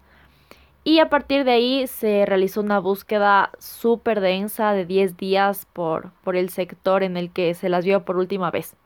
Y 0.85 0.99
a 0.99 1.09
partir 1.09 1.43
de 1.43 1.51
ahí 1.51 1.87
se 1.87 2.25
realizó 2.25 2.61
una 2.61 2.79
búsqueda 2.79 3.51
súper 3.59 4.21
densa 4.21 4.71
de 4.71 4.85
10 4.85 5.17
días 5.17 5.67
por, 5.73 6.13
por 6.23 6.37
el 6.37 6.51
sector 6.51 7.03
en 7.03 7.17
el 7.17 7.31
que 7.31 7.53
se 7.53 7.67
las 7.67 7.83
vio 7.83 8.05
por 8.05 8.15
última 8.15 8.49
vez. 8.49 8.77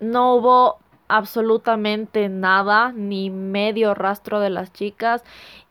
No 0.00 0.34
hubo 0.34 0.78
absolutamente 1.06 2.28
nada, 2.28 2.90
ni 2.90 3.30
medio 3.30 3.94
rastro 3.94 4.40
de 4.40 4.50
las 4.50 4.72
chicas 4.72 5.22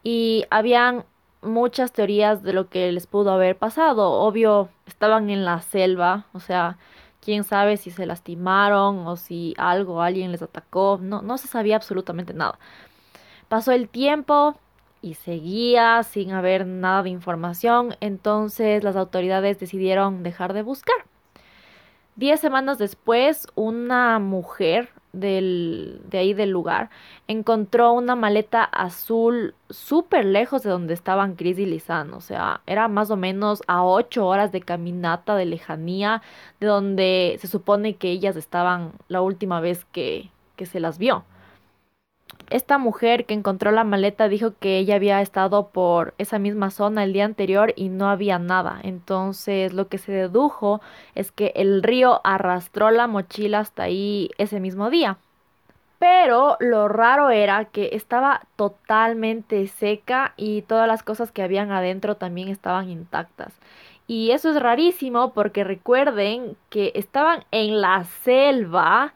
y 0.01 0.45
habían 0.49 1.03
muchas 1.43 1.91
teorías 1.91 2.43
de 2.43 2.53
lo 2.53 2.69
que 2.69 2.91
les 2.91 3.07
pudo 3.07 3.31
haber 3.31 3.57
pasado. 3.57 4.11
Obvio, 4.11 4.69
estaban 4.85 5.29
en 5.29 5.45
la 5.45 5.61
selva, 5.61 6.25
o 6.33 6.39
sea, 6.39 6.77
quién 7.21 7.43
sabe 7.43 7.77
si 7.77 7.91
se 7.91 8.05
lastimaron 8.05 9.07
o 9.07 9.15
si 9.15 9.53
algo, 9.57 10.01
alguien 10.01 10.31
les 10.31 10.41
atacó, 10.41 10.99
no, 11.01 11.21
no 11.21 11.37
se 11.37 11.47
sabía 11.47 11.75
absolutamente 11.75 12.33
nada. 12.33 12.59
Pasó 13.47 13.71
el 13.71 13.89
tiempo 13.89 14.55
y 15.01 15.15
seguía 15.15 16.01
sin 16.03 16.31
haber 16.31 16.65
nada 16.65 17.03
de 17.03 17.09
información, 17.09 17.95
entonces 17.99 18.83
las 18.83 18.95
autoridades 18.95 19.59
decidieron 19.59 20.23
dejar 20.23 20.53
de 20.53 20.63
buscar. 20.63 20.95
Diez 22.15 22.39
semanas 22.39 22.77
después, 22.77 23.47
una 23.55 24.19
mujer 24.19 24.89
del, 25.13 26.01
de 26.09 26.17
ahí 26.17 26.33
del 26.33 26.49
lugar, 26.49 26.89
encontró 27.27 27.93
una 27.93 28.15
maleta 28.15 28.63
azul 28.63 29.55
súper 29.69 30.25
lejos 30.25 30.63
de 30.63 30.71
donde 30.71 30.93
estaban 30.93 31.35
Chris 31.35 31.59
y 31.59 31.65
Lisanne. 31.65 32.13
O 32.13 32.21
sea, 32.21 32.61
era 32.65 32.87
más 32.87 33.11
o 33.11 33.15
menos 33.15 33.63
a 33.67 33.83
ocho 33.83 34.27
horas 34.27 34.51
de 34.51 34.61
caminata 34.61 35.35
de 35.35 35.45
lejanía 35.45 36.21
de 36.59 36.67
donde 36.67 37.37
se 37.39 37.47
supone 37.47 37.95
que 37.95 38.11
ellas 38.11 38.35
estaban 38.35 38.93
la 39.07 39.21
última 39.21 39.61
vez 39.61 39.85
que, 39.85 40.31
que 40.55 40.65
se 40.65 40.79
las 40.79 40.97
vio. 40.97 41.23
Esta 42.49 42.77
mujer 42.77 43.25
que 43.25 43.33
encontró 43.33 43.71
la 43.71 43.83
maleta 43.83 44.27
dijo 44.27 44.53
que 44.59 44.77
ella 44.77 44.95
había 44.95 45.21
estado 45.21 45.69
por 45.69 46.13
esa 46.17 46.39
misma 46.39 46.69
zona 46.71 47.03
el 47.03 47.13
día 47.13 47.25
anterior 47.25 47.73
y 47.75 47.89
no 47.89 48.09
había 48.09 48.39
nada. 48.39 48.79
Entonces 48.83 49.73
lo 49.73 49.87
que 49.87 49.97
se 49.97 50.11
dedujo 50.11 50.81
es 51.15 51.31
que 51.31 51.53
el 51.55 51.83
río 51.83 52.21
arrastró 52.23 52.91
la 52.91 53.07
mochila 53.07 53.59
hasta 53.59 53.83
ahí 53.83 54.29
ese 54.37 54.59
mismo 54.59 54.89
día. 54.89 55.17
Pero 55.99 56.57
lo 56.59 56.89
raro 56.89 57.29
era 57.29 57.65
que 57.65 57.91
estaba 57.93 58.41
totalmente 58.57 59.65
seca 59.67 60.33
y 60.35 60.63
todas 60.63 60.87
las 60.87 61.01
cosas 61.01 61.31
que 61.31 61.43
habían 61.43 61.71
adentro 61.71 62.17
también 62.17 62.49
estaban 62.49 62.89
intactas. 62.89 63.53
Y 64.05 64.31
eso 64.31 64.49
es 64.49 64.61
rarísimo 64.61 65.33
porque 65.33 65.63
recuerden 65.63 66.57
que 66.69 66.91
estaban 66.95 67.45
en 67.51 67.79
la 67.79 68.03
selva 68.03 69.13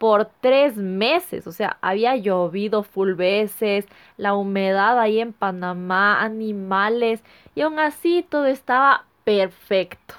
por 0.00 0.30
tres 0.40 0.78
meses. 0.78 1.46
O 1.46 1.52
sea, 1.52 1.76
había 1.82 2.16
llovido 2.16 2.82
full 2.84 3.12
veces, 3.12 3.86
la 4.16 4.34
humedad 4.34 4.98
ahí 4.98 5.20
en 5.20 5.34
Panamá, 5.34 6.22
animales, 6.22 7.22
y 7.54 7.60
aún 7.60 7.78
así 7.78 8.24
todo 8.26 8.46
estaba 8.46 9.04
perfecto. 9.24 10.14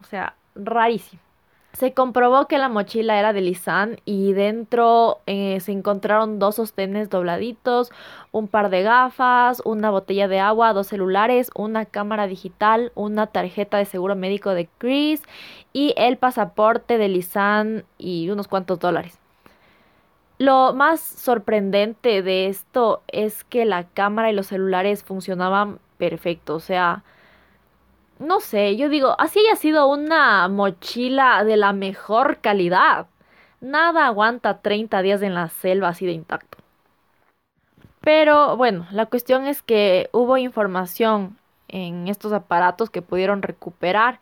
O 0.00 0.04
sea, 0.04 0.34
rarísimo. 0.54 1.20
Se 1.74 1.92
comprobó 1.92 2.48
que 2.48 2.56
la 2.56 2.70
mochila 2.70 3.18
era 3.18 3.34
de 3.34 3.42
Lisan 3.42 4.00
y 4.06 4.32
dentro 4.32 5.18
eh, 5.26 5.60
se 5.60 5.72
encontraron 5.72 6.38
dos 6.38 6.54
sostenes 6.54 7.10
dobladitos, 7.10 7.92
un 8.32 8.48
par 8.48 8.70
de 8.70 8.82
gafas, 8.82 9.60
una 9.66 9.90
botella 9.90 10.28
de 10.28 10.40
agua, 10.40 10.72
dos 10.72 10.86
celulares, 10.86 11.50
una 11.54 11.84
cámara 11.84 12.26
digital, 12.26 12.90
una 12.94 13.26
tarjeta 13.26 13.76
de 13.76 13.84
seguro 13.84 14.16
médico 14.16 14.54
de 14.54 14.70
Chris 14.78 15.20
y 15.74 15.92
el 15.98 16.16
pasaporte 16.16 16.96
de 16.96 17.08
Lisan 17.08 17.84
y 17.98 18.30
unos 18.30 18.48
cuantos 18.48 18.78
dólares. 18.78 19.18
Lo 20.38 20.74
más 20.74 21.00
sorprendente 21.00 22.22
de 22.22 22.46
esto 22.48 23.02
es 23.08 23.44
que 23.44 23.64
la 23.64 23.84
cámara 23.84 24.30
y 24.30 24.34
los 24.34 24.48
celulares 24.48 25.02
funcionaban 25.02 25.78
perfecto, 25.98 26.54
o 26.54 26.60
sea, 26.60 27.04
no 28.18 28.40
sé, 28.40 28.76
yo 28.76 28.88
digo, 28.88 29.14
así 29.18 29.40
haya 29.40 29.56
sido 29.56 29.86
una 29.88 30.48
mochila 30.48 31.44
de 31.44 31.56
la 31.56 31.72
mejor 31.72 32.38
calidad. 32.38 33.06
Nada 33.60 34.06
aguanta 34.06 34.60
30 34.60 35.02
días 35.02 35.22
en 35.22 35.34
la 35.34 35.48
selva 35.48 35.88
así 35.88 36.06
de 36.06 36.12
intacto. 36.12 36.58
Pero 38.00 38.56
bueno, 38.56 38.86
la 38.92 39.06
cuestión 39.06 39.46
es 39.46 39.62
que 39.62 40.08
hubo 40.12 40.36
información 40.36 41.36
en 41.68 42.08
estos 42.08 42.32
aparatos 42.32 42.90
que 42.90 43.02
pudieron 43.02 43.42
recuperar 43.42 44.20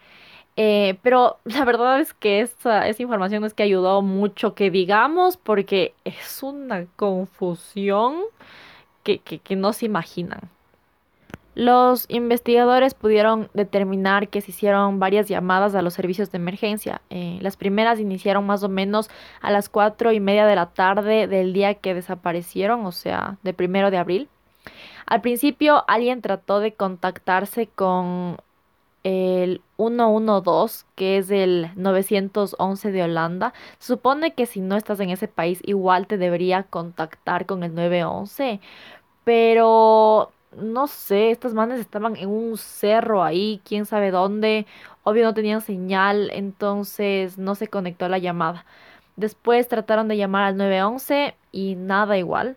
eh, 0.56 0.98
pero 1.02 1.38
la 1.44 1.64
verdad 1.64 2.00
es 2.00 2.14
que 2.14 2.40
esa, 2.40 2.88
información 2.98 3.44
es 3.44 3.54
que 3.54 3.62
ayudó 3.62 4.02
mucho 4.02 4.54
que 4.54 4.70
digamos 4.70 5.36
porque 5.36 5.94
es 6.04 6.42
una 6.42 6.86
confusión 6.96 8.20
que, 9.02 9.18
que, 9.18 9.56
no 9.56 9.72
se 9.72 9.86
imaginan. 9.86 10.40
Los 11.54 12.06
investigadores 12.08 12.94
pudieron 12.94 13.48
determinar 13.54 14.28
que 14.28 14.40
se 14.40 14.50
hicieron 14.50 14.98
varias 14.98 15.28
llamadas 15.28 15.74
a 15.74 15.82
los 15.82 15.94
servicios 15.94 16.32
de 16.32 16.38
emergencia. 16.38 17.02
Eh, 17.10 17.38
las 17.42 17.56
primeras 17.56 18.00
iniciaron 18.00 18.46
más 18.46 18.64
o 18.64 18.68
menos 18.68 19.10
a 19.40 19.52
las 19.52 19.68
cuatro 19.68 20.10
y 20.10 20.20
media 20.20 20.46
de 20.46 20.56
la 20.56 20.66
tarde 20.66 21.28
del 21.28 21.52
día 21.52 21.74
que 21.74 21.94
desaparecieron, 21.94 22.86
o 22.86 22.92
sea, 22.92 23.36
de 23.42 23.52
primero 23.52 23.90
de 23.90 23.98
abril. 23.98 24.28
Al 25.06 25.20
principio 25.20 25.84
alguien 25.86 26.22
trató 26.22 26.60
de 26.60 26.72
contactarse 26.72 27.68
con 27.68 28.38
el 29.04 29.60
112, 29.76 30.84
que 30.94 31.18
es 31.18 31.30
el 31.30 31.70
911 31.76 32.92
de 32.92 33.02
Holanda. 33.02 33.54
Se 33.78 33.88
supone 33.94 34.34
que 34.34 34.46
si 34.46 34.60
no 34.60 34.76
estás 34.76 35.00
en 35.00 35.10
ese 35.10 35.28
país, 35.28 35.60
igual 35.64 36.06
te 36.06 36.18
debería 36.18 36.64
contactar 36.64 37.46
con 37.46 37.62
el 37.64 37.74
911. 37.74 38.60
Pero 39.24 40.30
no 40.56 40.86
sé, 40.86 41.30
estas 41.30 41.54
manes 41.54 41.80
estaban 41.80 42.16
en 42.16 42.28
un 42.28 42.56
cerro 42.58 43.22
ahí, 43.24 43.60
quién 43.64 43.86
sabe 43.86 44.10
dónde. 44.10 44.66
Obvio 45.02 45.24
no 45.24 45.34
tenían 45.34 45.60
señal, 45.60 46.30
entonces 46.32 47.38
no 47.38 47.54
se 47.54 47.68
conectó 47.68 48.08
la 48.08 48.18
llamada. 48.18 48.64
Después 49.16 49.68
trataron 49.68 50.08
de 50.08 50.16
llamar 50.16 50.44
al 50.44 50.56
911 50.56 51.36
y 51.52 51.76
nada 51.76 52.18
igual. 52.18 52.56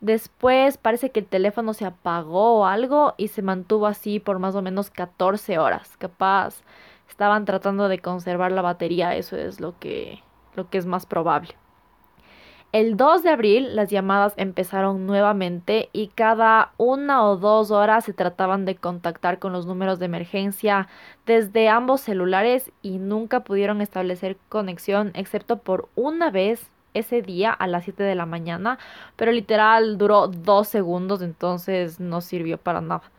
Después 0.00 0.78
parece 0.78 1.10
que 1.10 1.20
el 1.20 1.26
teléfono 1.26 1.74
se 1.74 1.84
apagó 1.84 2.60
o 2.60 2.64
algo 2.66 3.14
y 3.16 3.28
se 3.28 3.42
mantuvo 3.42 3.86
así 3.86 4.20
por 4.20 4.38
más 4.38 4.54
o 4.54 4.62
menos 4.62 4.90
14 4.90 5.58
horas. 5.58 5.96
Capaz 5.98 6.62
estaban 7.08 7.44
tratando 7.44 7.88
de 7.88 7.98
conservar 7.98 8.52
la 8.52 8.62
batería, 8.62 9.16
eso 9.16 9.36
es 9.36 9.60
lo 9.60 9.76
que, 9.78 10.22
lo 10.54 10.70
que 10.70 10.78
es 10.78 10.86
más 10.86 11.04
probable. 11.06 11.56
El 12.70 12.98
2 12.98 13.22
de 13.22 13.30
abril 13.30 13.74
las 13.74 13.88
llamadas 13.88 14.34
empezaron 14.36 15.06
nuevamente 15.06 15.88
y 15.94 16.08
cada 16.08 16.72
una 16.76 17.24
o 17.24 17.38
dos 17.38 17.70
horas 17.70 18.04
se 18.04 18.12
trataban 18.12 18.66
de 18.66 18.76
contactar 18.76 19.38
con 19.38 19.54
los 19.54 19.64
números 19.64 19.98
de 19.98 20.04
emergencia 20.04 20.86
desde 21.24 21.70
ambos 21.70 22.02
celulares 22.02 22.70
y 22.82 22.98
nunca 22.98 23.40
pudieron 23.40 23.80
establecer 23.80 24.36
conexión 24.50 25.12
excepto 25.14 25.60
por 25.60 25.88
una 25.94 26.30
vez 26.30 26.70
ese 26.98 27.22
día 27.22 27.52
a 27.52 27.66
las 27.66 27.84
7 27.84 28.02
de 28.02 28.14
la 28.14 28.26
mañana, 28.26 28.78
pero 29.16 29.32
literal 29.32 29.98
duró 29.98 30.28
dos 30.28 30.68
segundos, 30.68 31.22
entonces 31.22 32.00
no 32.00 32.20
sirvió 32.20 32.58
para 32.58 32.80
nada. 32.80 33.10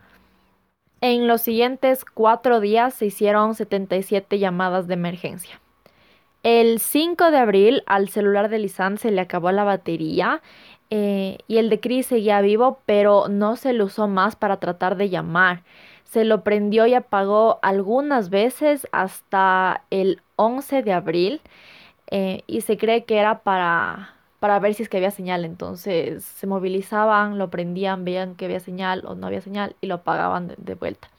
En 1.01 1.27
los 1.27 1.41
siguientes 1.41 2.03
cuatro 2.03 2.59
días 2.59 2.93
se 2.93 3.05
hicieron 3.05 3.55
77 3.55 4.37
llamadas 4.37 4.87
de 4.87 4.95
emergencia. 4.95 5.61
El 6.43 6.79
5 6.79 7.31
de 7.31 7.37
abril 7.37 7.83
al 7.85 8.09
celular 8.09 8.49
de 8.49 8.59
Lisanne 8.59 8.97
se 8.97 9.11
le 9.11 9.21
acabó 9.21 9.51
la 9.51 9.63
batería 9.63 10.41
eh, 10.89 11.37
y 11.47 11.57
el 11.57 11.69
de 11.69 11.79
Chris 11.79 12.07
seguía 12.07 12.41
vivo, 12.41 12.79
pero 12.85 13.27
no 13.29 13.55
se 13.55 13.73
lo 13.73 13.85
usó 13.85 14.07
más 14.07 14.35
para 14.35 14.57
tratar 14.57 14.95
de 14.97 15.09
llamar. 15.09 15.63
Se 16.03 16.25
lo 16.25 16.43
prendió 16.43 16.87
y 16.87 16.95
apagó 16.95 17.59
algunas 17.61 18.29
veces 18.29 18.87
hasta 18.91 19.83
el 19.91 20.21
11 20.37 20.81
de 20.81 20.93
abril 20.93 21.41
eh, 22.09 22.43
y 22.47 22.61
se 22.61 22.77
cree 22.77 23.05
que 23.05 23.17
era 23.17 23.39
para, 23.39 24.15
para 24.39 24.59
ver 24.59 24.73
si 24.73 24.83
es 24.83 24.89
que 24.89 24.97
había 24.97 25.11
señal. 25.11 25.45
Entonces 25.45 26.23
se 26.23 26.47
movilizaban, 26.47 27.37
lo 27.37 27.49
prendían, 27.49 28.05
veían 28.05 28.35
que 28.35 28.45
había 28.45 28.59
señal 28.59 29.03
o 29.05 29.15
no 29.15 29.27
había 29.27 29.41
señal 29.41 29.75
y 29.81 29.87
lo 29.87 29.95
apagaban 29.95 30.53
de, 30.57 30.75
vuelta. 30.75 31.09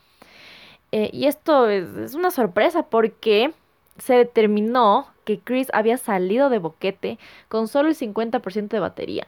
Eh, 0.93 1.11
y 1.13 1.27
esto 1.27 1.69
es 1.69 2.15
una 2.15 2.31
sorpresa 2.31 2.85
porque 2.85 3.53
se 3.99 4.15
determinó 4.15 5.07
que 5.25 5.39
Chris 5.39 5.69
había 5.73 5.97
salido 5.99 6.51
de 6.51 6.59
boquete 6.59 7.19
con 7.49 7.69
solo 7.69 7.89
el 7.89 7.97
50% 7.97 8.69
de 8.69 8.81
batería. 8.81 9.27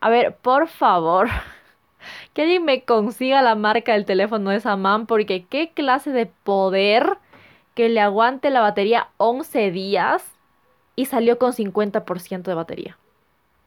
A 0.00 0.10
ver, 0.10 0.34
por 0.36 0.68
favor, 0.68 1.28
que 2.34 2.42
alguien 2.42 2.64
me 2.64 2.84
consiga 2.84 3.42
la 3.42 3.54
marca 3.54 3.92
del 3.92 4.04
teléfono 4.04 4.50
de 4.50 4.56
esa 4.56 4.76
man, 4.76 5.06
porque 5.06 5.44
qué 5.44 5.70
clase 5.72 6.10
de 6.10 6.26
poder 6.26 7.18
que 7.74 7.88
le 7.88 8.00
aguante 8.00 8.50
la 8.50 8.60
batería 8.60 9.08
11 9.18 9.70
días 9.70 10.24
y 10.96 11.06
salió 11.06 11.38
con 11.38 11.52
50% 11.52 12.42
de 12.42 12.54
batería. 12.54 12.98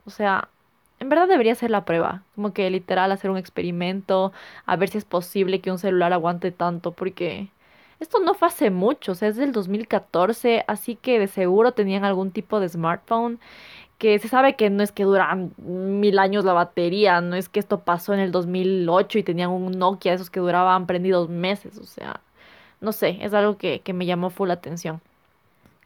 O 0.06 0.10
sea, 0.10 0.50
en 1.00 1.10
verdad 1.10 1.28
debería 1.28 1.56
ser 1.56 1.70
la 1.72 1.86
prueba, 1.86 2.24
como 2.36 2.54
que 2.54 2.70
literal 2.70 3.12
hacer 3.12 3.30
un 3.30 3.38
experimento, 3.38 4.32
a 4.66 4.76
ver 4.76 4.90
si 4.90 4.98
es 4.98 5.06
posible 5.06 5.60
que 5.60 5.72
un 5.72 5.80
celular 5.80 6.14
aguante 6.14 6.52
tanto, 6.52 6.92
porque 6.92 7.50
esto 8.00 8.20
no 8.20 8.34
fue 8.34 8.48
hace 8.48 8.70
mucho, 8.70 9.12
o 9.12 9.16
sea, 9.16 9.30
es 9.30 9.36
del 9.36 9.52
2014, 9.52 10.64
así 10.68 10.96
que 10.96 11.20
de 11.20 11.28
seguro 11.28 11.74
tenían 11.74 12.06
algún 12.06 12.32
tipo 12.32 12.60
de 12.60 12.70
smartphone 12.70 13.40
que 13.98 14.20
se 14.20 14.28
sabe 14.28 14.56
que 14.56 14.70
no 14.70 14.84
es 14.84 14.92
que 14.92 15.04
duran 15.04 15.54
mil 15.58 16.20
años 16.20 16.46
la 16.46 16.54
batería, 16.54 17.22
no 17.22 17.36
es 17.36 17.50
que 17.50 17.60
esto 17.60 17.80
pasó 17.80 18.14
en 18.14 18.20
el 18.20 18.32
2008 18.32 19.20
y 19.20 19.24
tenían 19.24 19.50
un 19.52 19.72
Nokia, 19.72 20.14
esos 20.14 20.30
que 20.30 20.40
duraban 20.40 20.88
prendidos 20.88 21.30
meses, 21.30 21.78
o 21.80 21.86
sea, 21.86 22.22
no 22.82 22.92
sé, 22.92 23.18
es 23.22 23.34
algo 23.34 23.58
que, 23.58 23.80
que 23.80 23.94
me 23.94 24.06
llamó 24.06 24.30
full 24.30 24.52
atención. 24.52 25.02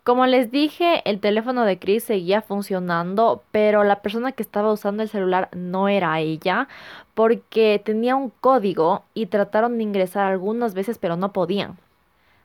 Como 0.03 0.25
les 0.25 0.49
dije, 0.49 1.03
el 1.05 1.19
teléfono 1.19 1.63
de 1.63 1.77
Chris 1.77 2.03
seguía 2.05 2.41
funcionando, 2.41 3.43
pero 3.51 3.83
la 3.83 4.01
persona 4.01 4.31
que 4.31 4.41
estaba 4.41 4.73
usando 4.73 5.03
el 5.03 5.09
celular 5.09 5.49
no 5.55 5.89
era 5.89 6.19
ella, 6.19 6.67
porque 7.13 7.79
tenía 7.83 8.15
un 8.15 8.31
código 8.31 9.03
y 9.13 9.27
trataron 9.27 9.77
de 9.77 9.83
ingresar 9.83 10.25
algunas 10.25 10.73
veces, 10.73 10.97
pero 10.97 11.17
no 11.17 11.31
podían. 11.33 11.77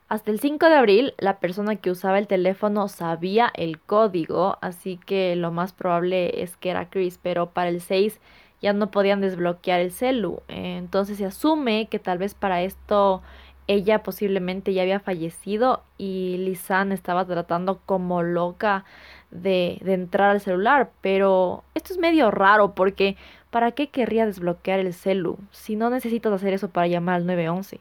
Hasta 0.07 0.29
el 0.29 0.39
5 0.39 0.67
de 0.67 0.75
abril, 0.75 1.13
la 1.17 1.39
persona 1.39 1.75
que 1.75 1.89
usaba 1.89 2.19
el 2.19 2.27
teléfono 2.27 2.87
sabía 2.87 3.51
el 3.55 3.79
código, 3.79 4.57
así 4.61 4.99
que 5.05 5.35
lo 5.35 5.51
más 5.51 5.73
probable 5.73 6.43
es 6.43 6.55
que 6.57 6.69
era 6.69 6.89
Chris, 6.89 7.19
pero 7.21 7.49
para 7.49 7.69
el 7.69 7.81
6 7.81 8.19
ya 8.61 8.73
no 8.73 8.91
podían 8.91 9.19
desbloquear 9.19 9.81
el 9.81 9.91
celu. 9.91 10.41
Entonces 10.47 11.17
se 11.17 11.25
asume 11.25 11.87
que 11.89 11.99
tal 11.99 12.19
vez 12.19 12.35
para 12.35 12.61
esto 12.61 13.21
ella 13.67 14.03
posiblemente 14.03 14.73
ya 14.73 14.81
había 14.81 14.99
fallecido 14.99 15.81
y 15.97 16.37
Lisanne 16.39 16.95
estaba 16.95 17.25
tratando 17.25 17.79
como 17.85 18.23
loca 18.23 18.85
de, 19.31 19.79
de 19.83 19.93
entrar 19.93 20.31
al 20.31 20.41
celular, 20.41 20.89
pero 21.01 21.63
esto 21.75 21.93
es 21.93 21.99
medio 21.99 22.31
raro 22.31 22.73
porque 22.73 23.17
¿para 23.51 23.71
qué 23.71 23.87
querría 23.87 24.25
desbloquear 24.25 24.79
el 24.79 24.93
celu 24.93 25.37
si 25.51 25.75
no 25.75 25.89
necesitas 25.89 26.33
hacer 26.33 26.53
eso 26.53 26.69
para 26.69 26.87
llamar 26.87 27.15
al 27.15 27.25
911? 27.25 27.79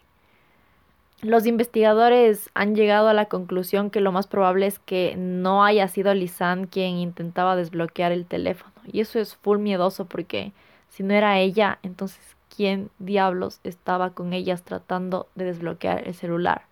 Los 1.23 1.47
investigadores 1.47 2.51
han 2.55 2.75
llegado 2.75 3.09
a 3.09 3.15
la 3.15 3.25
conclusión 3.25 3.91
que 3.91 4.01
lo 4.01 4.13
más 4.13 4.27
probable 4.27 4.67
es 4.67 4.79
que 4.79 5.15
no 5.17 5.65
haya 5.65 5.89
sido 5.89 6.13
Lisanne 6.13 6.69
quien 6.69 6.97
intentaba 6.97 7.57
desbloquear 7.57 8.13
el 8.13 8.27
teléfono. 8.27 8.73
Y 8.93 9.01
eso 9.01 9.19
es 9.19 9.35
full 9.35 9.59
miedoso 9.59 10.05
porque 10.05 10.53
si 10.91 11.03
no 11.03 11.15
era 11.15 11.39
ella, 11.39 11.79
entonces 11.83 12.36
¿quién 12.55 12.91
diablos 12.99 13.61
estaba 13.65 14.11
con 14.11 14.33
ellas 14.33 14.63
tratando 14.63 15.29
de 15.35 15.45
desbloquear 15.45 16.07
el 16.07 16.15
celular? 16.15 16.63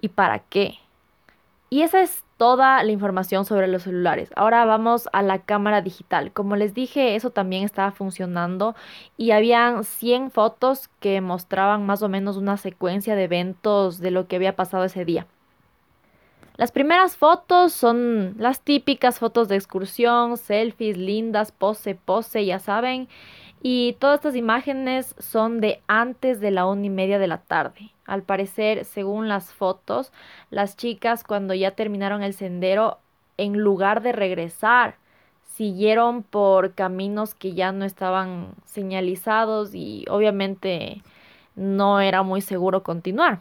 ¿Y 0.00 0.08
para 0.08 0.40
qué? 0.40 0.78
Y 1.70 1.82
esa 1.82 2.02
es 2.02 2.24
toda 2.36 2.82
la 2.82 2.92
información 2.92 3.44
sobre 3.44 3.68
los 3.68 3.82
celulares. 3.82 4.30
Ahora 4.36 4.64
vamos 4.64 5.08
a 5.12 5.22
la 5.22 5.40
cámara 5.40 5.82
digital. 5.82 6.32
Como 6.32 6.56
les 6.56 6.74
dije, 6.74 7.16
eso 7.16 7.30
también 7.30 7.64
estaba 7.64 7.90
funcionando 7.90 8.74
y 9.16 9.30
habían 9.30 9.84
100 9.84 10.30
fotos 10.30 10.88
que 11.00 11.20
mostraban 11.20 11.86
más 11.86 12.02
o 12.02 12.08
menos 12.08 12.36
una 12.36 12.56
secuencia 12.56 13.16
de 13.16 13.24
eventos 13.24 13.98
de 13.98 14.10
lo 14.10 14.28
que 14.28 14.36
había 14.36 14.56
pasado 14.56 14.84
ese 14.84 15.04
día. 15.04 15.26
Las 16.56 16.70
primeras 16.70 17.16
fotos 17.16 17.72
son 17.72 18.36
las 18.38 18.60
típicas 18.60 19.18
fotos 19.18 19.48
de 19.48 19.56
excursión, 19.56 20.36
selfies 20.36 20.96
lindas, 20.96 21.50
pose, 21.50 21.96
pose, 21.96 22.44
ya 22.44 22.60
saben. 22.60 23.08
Y 23.66 23.94
todas 23.94 24.16
estas 24.16 24.36
imágenes 24.36 25.14
son 25.18 25.62
de 25.62 25.80
antes 25.86 26.38
de 26.38 26.50
la 26.50 26.66
una 26.66 26.84
y 26.84 26.90
media 26.90 27.18
de 27.18 27.26
la 27.26 27.38
tarde. 27.38 27.92
Al 28.04 28.22
parecer, 28.22 28.84
según 28.84 29.26
las 29.26 29.54
fotos, 29.54 30.12
las 30.50 30.76
chicas 30.76 31.24
cuando 31.24 31.54
ya 31.54 31.70
terminaron 31.70 32.22
el 32.22 32.34
sendero, 32.34 32.98
en 33.38 33.56
lugar 33.58 34.02
de 34.02 34.12
regresar, 34.12 34.96
siguieron 35.46 36.24
por 36.24 36.74
caminos 36.74 37.34
que 37.34 37.54
ya 37.54 37.72
no 37.72 37.86
estaban 37.86 38.48
señalizados 38.66 39.74
y 39.74 40.04
obviamente 40.10 41.00
no 41.56 42.00
era 42.00 42.22
muy 42.22 42.42
seguro 42.42 42.82
continuar. 42.82 43.40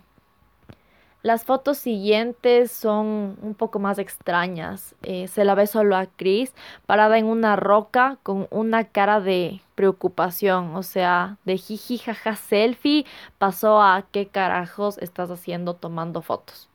Las 1.24 1.46
fotos 1.46 1.78
siguientes 1.78 2.70
son 2.70 3.38
un 3.42 3.56
poco 3.58 3.80
más 3.80 3.98
extrañas. 3.98 4.94
Eh, 5.04 5.30
se 5.30 5.46
la 5.46 5.56
ve 5.56 5.68
solo 5.68 5.96
a 5.96 6.06
Chris 6.06 6.54
parada 6.86 7.18
en 7.18 7.28
una 7.28 7.56
roca 7.56 8.18
con 8.24 8.48
una 8.52 8.84
cara 8.84 9.22
de 9.22 9.62
preocupación, 9.76 10.76
o 10.76 10.84
sea, 10.84 11.38
de 11.46 11.58
jiji 11.58 11.98
jaja 11.98 12.36
selfie 12.36 13.06
pasó 13.38 13.82
a 13.82 14.04
qué 14.12 14.28
carajos 14.28 14.98
estás 14.98 15.32
haciendo 15.32 15.76
tomando 15.76 16.22
fotos. 16.22 16.68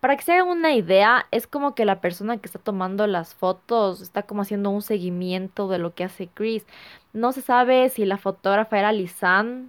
Para 0.00 0.16
que 0.16 0.24
se 0.24 0.32
hagan 0.32 0.48
una 0.48 0.74
idea, 0.74 1.26
es 1.30 1.46
como 1.46 1.76
que 1.76 1.84
la 1.84 2.00
persona 2.00 2.38
que 2.38 2.46
está 2.46 2.58
tomando 2.58 3.06
las 3.06 3.34
fotos 3.34 4.00
está 4.00 4.24
como 4.24 4.42
haciendo 4.42 4.70
un 4.70 4.82
seguimiento 4.82 5.68
de 5.68 5.78
lo 5.78 5.94
que 5.94 6.02
hace 6.02 6.26
Chris. 6.26 6.66
No 7.12 7.30
se 7.30 7.42
sabe 7.42 7.88
si 7.90 8.04
la 8.06 8.18
fotógrafa 8.18 8.80
era 8.80 8.90
Lisanne 8.90 9.68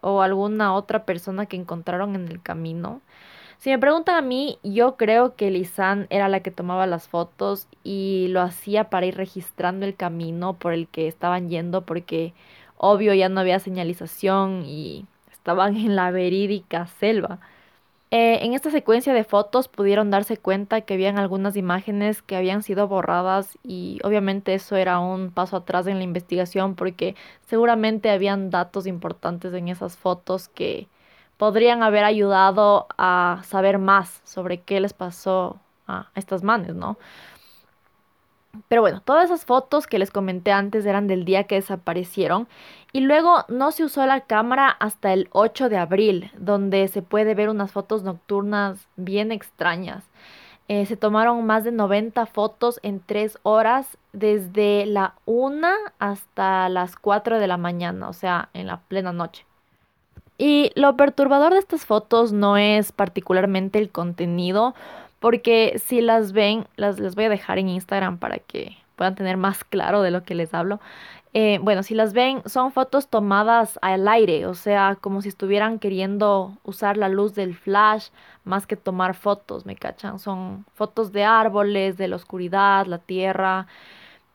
o 0.00 0.22
alguna 0.22 0.74
otra 0.74 1.04
persona 1.04 1.46
que 1.46 1.56
encontraron 1.56 2.14
en 2.14 2.28
el 2.28 2.40
camino. 2.42 3.02
Si 3.58 3.70
me 3.70 3.78
preguntan 3.78 4.16
a 4.16 4.22
mí, 4.22 4.58
yo 4.62 4.96
creo 4.96 5.36
que 5.36 5.50
Lisanne 5.50 6.06
era 6.10 6.28
la 6.28 6.40
que 6.40 6.50
tomaba 6.50 6.86
las 6.86 7.08
fotos 7.08 7.66
y 7.82 8.26
lo 8.28 8.40
hacía 8.42 8.90
para 8.90 9.06
ir 9.06 9.16
registrando 9.16 9.86
el 9.86 9.96
camino 9.96 10.54
por 10.54 10.72
el 10.72 10.88
que 10.88 11.08
estaban 11.08 11.48
yendo 11.48 11.82
porque 11.82 12.34
obvio 12.76 13.14
ya 13.14 13.28
no 13.28 13.40
había 13.40 13.58
señalización 13.60 14.64
y 14.66 15.06
estaban 15.32 15.76
en 15.78 15.96
la 15.96 16.10
verídica 16.10 16.86
selva. 16.86 17.40
Eh, 18.10 18.44
en 18.44 18.54
esta 18.54 18.70
secuencia 18.70 19.12
de 19.12 19.24
fotos 19.24 19.66
pudieron 19.66 20.10
darse 20.10 20.36
cuenta 20.36 20.82
que 20.82 20.94
habían 20.94 21.18
algunas 21.18 21.56
imágenes 21.56 22.22
que 22.22 22.36
habían 22.36 22.62
sido 22.62 22.86
borradas 22.86 23.58
y 23.64 23.98
obviamente 24.04 24.54
eso 24.54 24.76
era 24.76 25.00
un 25.00 25.32
paso 25.32 25.56
atrás 25.56 25.88
en 25.88 25.98
la 25.98 26.04
investigación 26.04 26.76
porque 26.76 27.16
seguramente 27.46 28.10
habían 28.10 28.50
datos 28.50 28.86
importantes 28.86 29.52
en 29.52 29.68
esas 29.68 29.96
fotos 29.96 30.48
que 30.48 30.86
podrían 31.44 31.82
haber 31.82 32.04
ayudado 32.04 32.86
a 32.96 33.42
saber 33.44 33.76
más 33.76 34.22
sobre 34.24 34.62
qué 34.62 34.80
les 34.80 34.94
pasó 34.94 35.58
a 35.86 36.06
estas 36.14 36.42
manes, 36.42 36.74
¿no? 36.74 36.96
Pero 38.68 38.80
bueno, 38.80 39.02
todas 39.04 39.26
esas 39.26 39.44
fotos 39.44 39.86
que 39.86 39.98
les 39.98 40.10
comenté 40.10 40.52
antes 40.52 40.86
eran 40.86 41.06
del 41.06 41.26
día 41.26 41.44
que 41.44 41.56
desaparecieron 41.56 42.48
y 42.94 43.00
luego 43.00 43.44
no 43.48 43.72
se 43.72 43.84
usó 43.84 44.06
la 44.06 44.22
cámara 44.22 44.70
hasta 44.70 45.12
el 45.12 45.28
8 45.32 45.68
de 45.68 45.76
abril, 45.76 46.30
donde 46.38 46.88
se 46.88 47.02
puede 47.02 47.34
ver 47.34 47.50
unas 47.50 47.72
fotos 47.72 48.04
nocturnas 48.04 48.88
bien 48.96 49.30
extrañas. 49.30 50.02
Eh, 50.68 50.86
se 50.86 50.96
tomaron 50.96 51.44
más 51.44 51.62
de 51.62 51.72
90 51.72 52.24
fotos 52.24 52.80
en 52.82 53.00
3 53.04 53.38
horas, 53.42 53.98
desde 54.14 54.86
la 54.86 55.12
1 55.26 55.68
hasta 55.98 56.70
las 56.70 56.96
4 56.96 57.38
de 57.38 57.48
la 57.48 57.58
mañana, 57.58 58.08
o 58.08 58.14
sea, 58.14 58.48
en 58.54 58.66
la 58.66 58.78
plena 58.78 59.12
noche. 59.12 59.44
Y 60.36 60.72
lo 60.74 60.96
perturbador 60.96 61.52
de 61.52 61.60
estas 61.60 61.86
fotos 61.86 62.32
no 62.32 62.56
es 62.56 62.92
particularmente 62.92 63.78
el 63.78 63.90
contenido, 63.90 64.74
porque 65.20 65.80
si 65.84 66.00
las 66.00 66.32
ven, 66.32 66.66
las 66.76 66.98
les 66.98 67.14
voy 67.14 67.24
a 67.24 67.28
dejar 67.28 67.58
en 67.58 67.68
Instagram 67.68 68.18
para 68.18 68.38
que 68.38 68.76
puedan 68.96 69.14
tener 69.14 69.36
más 69.36 69.64
claro 69.64 70.02
de 70.02 70.10
lo 70.10 70.24
que 70.24 70.34
les 70.34 70.52
hablo. 70.54 70.80
Eh, 71.36 71.58
bueno, 71.62 71.82
si 71.82 71.94
las 71.94 72.12
ven, 72.12 72.42
son 72.46 72.70
fotos 72.70 73.08
tomadas 73.08 73.78
al 73.82 74.06
aire, 74.06 74.46
o 74.46 74.54
sea, 74.54 74.96
como 75.00 75.20
si 75.20 75.28
estuvieran 75.28 75.80
queriendo 75.80 76.56
usar 76.62 76.96
la 76.96 77.08
luz 77.08 77.34
del 77.34 77.56
flash 77.56 78.10
más 78.44 78.68
que 78.68 78.76
tomar 78.76 79.14
fotos, 79.14 79.66
¿me 79.66 79.74
cachan? 79.74 80.20
Son 80.20 80.64
fotos 80.74 81.10
de 81.12 81.24
árboles, 81.24 81.96
de 81.96 82.06
la 82.06 82.16
oscuridad, 82.16 82.86
la 82.86 82.98
tierra. 82.98 83.66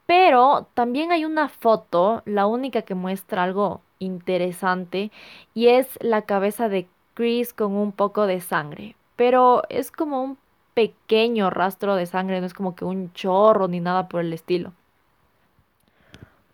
Pero 0.09 0.65
también 0.73 1.11
hay 1.11 1.23
una 1.23 1.49
foto, 1.49 2.23
la 2.25 2.47
única 2.47 2.81
que 2.81 2.95
muestra 2.95 3.43
algo 3.43 3.81
interesante, 3.99 5.11
y 5.53 5.67
es 5.67 5.99
la 6.01 6.23
cabeza 6.23 6.67
de 6.67 6.87
Chris 7.13 7.53
con 7.53 7.73
un 7.73 7.91
poco 7.91 8.25
de 8.25 8.41
sangre. 8.41 8.95
Pero 9.15 9.61
es 9.69 9.91
como 9.91 10.23
un 10.23 10.39
pequeño 10.73 11.51
rastro 11.51 11.95
de 11.95 12.07
sangre, 12.07 12.39
no 12.39 12.47
es 12.47 12.55
como 12.55 12.75
que 12.75 12.85
un 12.85 13.13
chorro 13.13 13.67
ni 13.67 13.81
nada 13.81 14.09
por 14.09 14.21
el 14.21 14.33
estilo. 14.33 14.73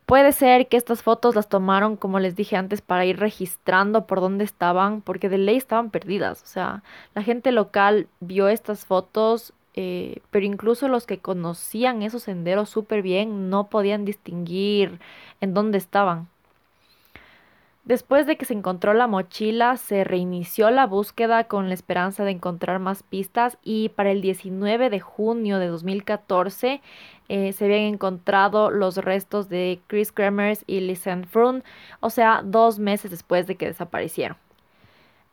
Puede 0.06 0.34
ser 0.34 0.68
que 0.68 0.76
estas 0.76 1.02
fotos 1.02 1.34
las 1.34 1.48
tomaron, 1.48 1.96
como 1.96 2.20
les 2.20 2.36
dije 2.36 2.58
antes, 2.58 2.82
para 2.82 3.06
ir 3.06 3.22
registrando 3.22 4.06
por 4.06 4.20
dónde 4.20 4.44
estaban, 4.44 5.00
porque 5.00 5.30
de 5.30 5.38
ley 5.38 5.56
estaban 5.56 5.92
perdidas. 5.92 6.44
O 6.44 6.48
sea, 6.48 6.84
la 7.14 7.24
gente 7.24 7.54
local 7.54 8.10
vio 8.20 8.50
estas 8.50 8.86
fotos, 8.86 9.54
eh, 9.76 10.22
pero 10.32 10.46
incluso 10.46 10.88
los 10.88 11.06
que 11.06 11.20
conocían 11.20 12.02
esos 12.02 12.24
senderos 12.24 12.70
súper 12.70 13.02
bien 13.02 13.50
no 13.50 13.70
podían 13.70 14.06
distinguir 14.06 15.00
en 15.42 15.54
dónde 15.54 15.78
estaban. 15.78 16.30
Después 17.86 18.26
de 18.26 18.36
que 18.36 18.46
se 18.46 18.54
encontró 18.56 18.96
la 18.96 19.06
mochila, 19.06 19.78
se 19.78 20.04
reinició 20.04 20.72
la 20.72 20.88
búsqueda 20.88 21.44
con 21.44 21.68
la 21.68 21.76
esperanza 21.76 22.24
de 22.24 22.32
encontrar 22.32 22.80
más 22.80 23.04
pistas 23.04 23.60
y 23.64 23.90
para 23.90 24.10
el 24.10 24.22
19 24.22 24.90
de 24.90 25.00
junio 25.00 25.60
de 25.60 25.68
2014 25.68 26.82
eh, 27.30 27.54
se 27.54 27.66
habían 27.66 27.82
encontrado 27.82 28.72
los 28.72 28.98
restos 28.98 29.50
de 29.50 29.80
Chris 29.86 30.12
Kremers 30.12 30.64
y 30.66 30.80
Lisanne 30.80 31.28
Frun, 31.28 31.64
o 32.00 32.10
sea, 32.10 32.42
dos 32.44 32.80
meses 32.80 33.12
después 33.12 33.46
de 33.46 33.56
que 33.56 33.68
desaparecieron. 33.68 34.38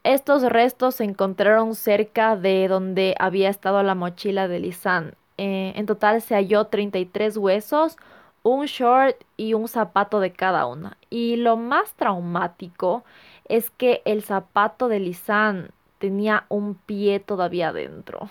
Estos 0.04 0.42
restos 0.42 0.96
se 0.96 1.04
encontraron 1.04 1.76
cerca 1.76 2.34
de 2.34 2.66
donde 2.66 3.14
había 3.20 3.48
estado 3.48 3.82
la 3.84 3.94
mochila 3.94 4.48
de 4.48 4.58
Lisanne. 4.58 5.12
Eh, 5.38 5.72
en 5.76 5.86
total 5.86 6.20
se 6.22 6.34
halló 6.34 6.66
33 6.66 7.36
huesos, 7.36 7.96
un 8.42 8.66
short 8.66 9.16
y 9.36 9.54
un 9.54 9.68
zapato 9.68 10.18
de 10.18 10.32
cada 10.32 10.66
una. 10.66 10.96
Y 11.08 11.36
lo 11.36 11.56
más 11.56 11.94
traumático 11.94 13.04
es 13.48 13.70
que 13.70 14.02
el 14.04 14.24
zapato 14.24 14.88
de 14.88 14.98
Lisanne 14.98 15.68
tenía 15.98 16.46
un 16.48 16.74
pie 16.74 17.20
todavía 17.20 17.72
dentro. 17.72 18.28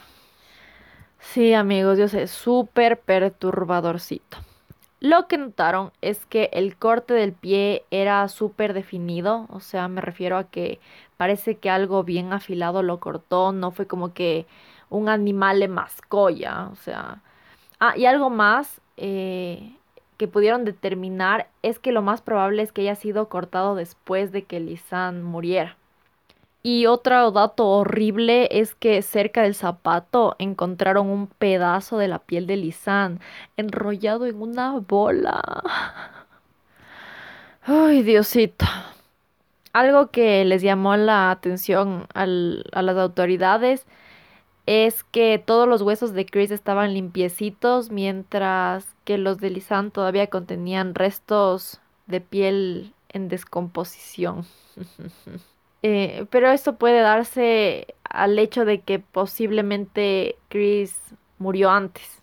Sí, 1.19 1.53
amigos, 1.53 1.97
yo 1.97 2.09
sé, 2.09 2.27
súper 2.27 2.99
perturbadorcito. 2.99 4.37
Lo 5.01 5.27
que 5.27 5.37
notaron 5.39 5.91
es 6.01 6.27
que 6.27 6.51
el 6.53 6.77
corte 6.77 7.15
del 7.15 7.33
pie 7.33 7.85
era 7.89 8.27
súper 8.29 8.73
definido, 8.73 9.47
o 9.49 9.59
sea, 9.59 9.87
me 9.87 9.99
refiero 9.99 10.37
a 10.37 10.43
que 10.45 10.79
parece 11.17 11.57
que 11.57 11.71
algo 11.71 12.03
bien 12.03 12.33
afilado 12.33 12.83
lo 12.83 12.99
cortó, 12.99 13.51
no 13.51 13.71
fue 13.71 13.87
como 13.87 14.13
que 14.13 14.45
un 14.89 15.09
animal 15.09 15.59
le 15.59 15.67
mascó 15.67 16.29
ya, 16.29 16.69
o 16.71 16.75
sea. 16.75 17.23
Ah, 17.79 17.97
y 17.97 18.05
algo 18.05 18.29
más, 18.29 18.81
eh, 18.97 19.75
que 20.17 20.27
pudieron 20.27 20.65
determinar 20.65 21.49
es 21.63 21.79
que 21.79 21.91
lo 21.91 22.03
más 22.03 22.21
probable 22.21 22.61
es 22.63 22.71
que 22.71 22.81
haya 22.81 22.95
sido 22.95 23.27
cortado 23.29 23.75
después 23.75 24.31
de 24.31 24.43
que 24.43 24.59
Lisanne 24.59 25.23
muriera. 25.23 25.77
Y 26.63 26.85
otro 26.85 27.31
dato 27.31 27.67
horrible 27.67 28.47
es 28.51 28.75
que 28.75 29.01
cerca 29.01 29.41
del 29.41 29.55
zapato 29.55 30.35
encontraron 30.37 31.09
un 31.09 31.27
pedazo 31.27 31.97
de 31.97 32.07
la 32.07 32.19
piel 32.19 32.45
de 32.45 32.57
Lisanne 32.57 33.19
enrollado 33.57 34.27
en 34.27 34.41
una 34.41 34.79
bola. 34.79 35.41
Ay, 37.63 38.03
Diosito. 38.03 38.65
Algo 39.73 40.11
que 40.11 40.45
les 40.45 40.61
llamó 40.61 40.95
la 40.97 41.31
atención 41.31 42.07
a 42.13 42.25
las 42.25 42.97
autoridades 42.97 43.87
es 44.67 45.03
que 45.03 45.41
todos 45.43 45.67
los 45.67 45.81
huesos 45.81 46.13
de 46.13 46.25
Chris 46.25 46.51
estaban 46.51 46.93
limpiecitos, 46.93 47.89
mientras 47.89 48.85
que 49.05 49.17
los 49.17 49.39
de 49.39 49.49
Lisanne 49.49 49.89
todavía 49.89 50.27
contenían 50.27 50.93
restos 50.93 51.81
de 52.05 52.21
piel 52.21 52.93
en 53.09 53.29
descomposición. 53.29 54.45
Eh, 55.83 56.25
pero 56.29 56.51
esto 56.51 56.75
puede 56.75 57.01
darse 57.01 57.95
al 58.03 58.37
hecho 58.37 58.65
de 58.65 58.81
que 58.81 58.99
posiblemente 58.99 60.35
Chris 60.49 60.97
murió 61.39 61.71
antes. 61.71 62.21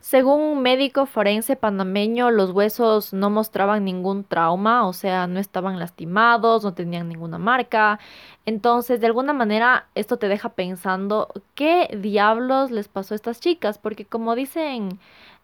Según 0.00 0.40
un 0.40 0.62
médico 0.62 1.06
forense 1.06 1.56
panameño, 1.56 2.30
los 2.30 2.52
huesos 2.52 3.12
no 3.12 3.30
mostraban 3.30 3.84
ningún 3.84 4.24
trauma, 4.24 4.86
o 4.86 4.92
sea, 4.92 5.26
no 5.26 5.38
estaban 5.40 5.78
lastimados, 5.78 6.64
no 6.64 6.72
tenían 6.72 7.08
ninguna 7.08 7.36
marca. 7.36 7.98
Entonces, 8.46 9.00
de 9.00 9.06
alguna 9.06 9.32
manera, 9.34 9.88
esto 9.94 10.16
te 10.16 10.28
deja 10.28 10.50
pensando 10.50 11.28
qué 11.54 11.98
diablos 12.00 12.70
les 12.70 12.88
pasó 12.88 13.14
a 13.14 13.16
estas 13.16 13.40
chicas, 13.40 13.78
porque 13.78 14.06
como 14.06 14.34
dicen 14.34 14.98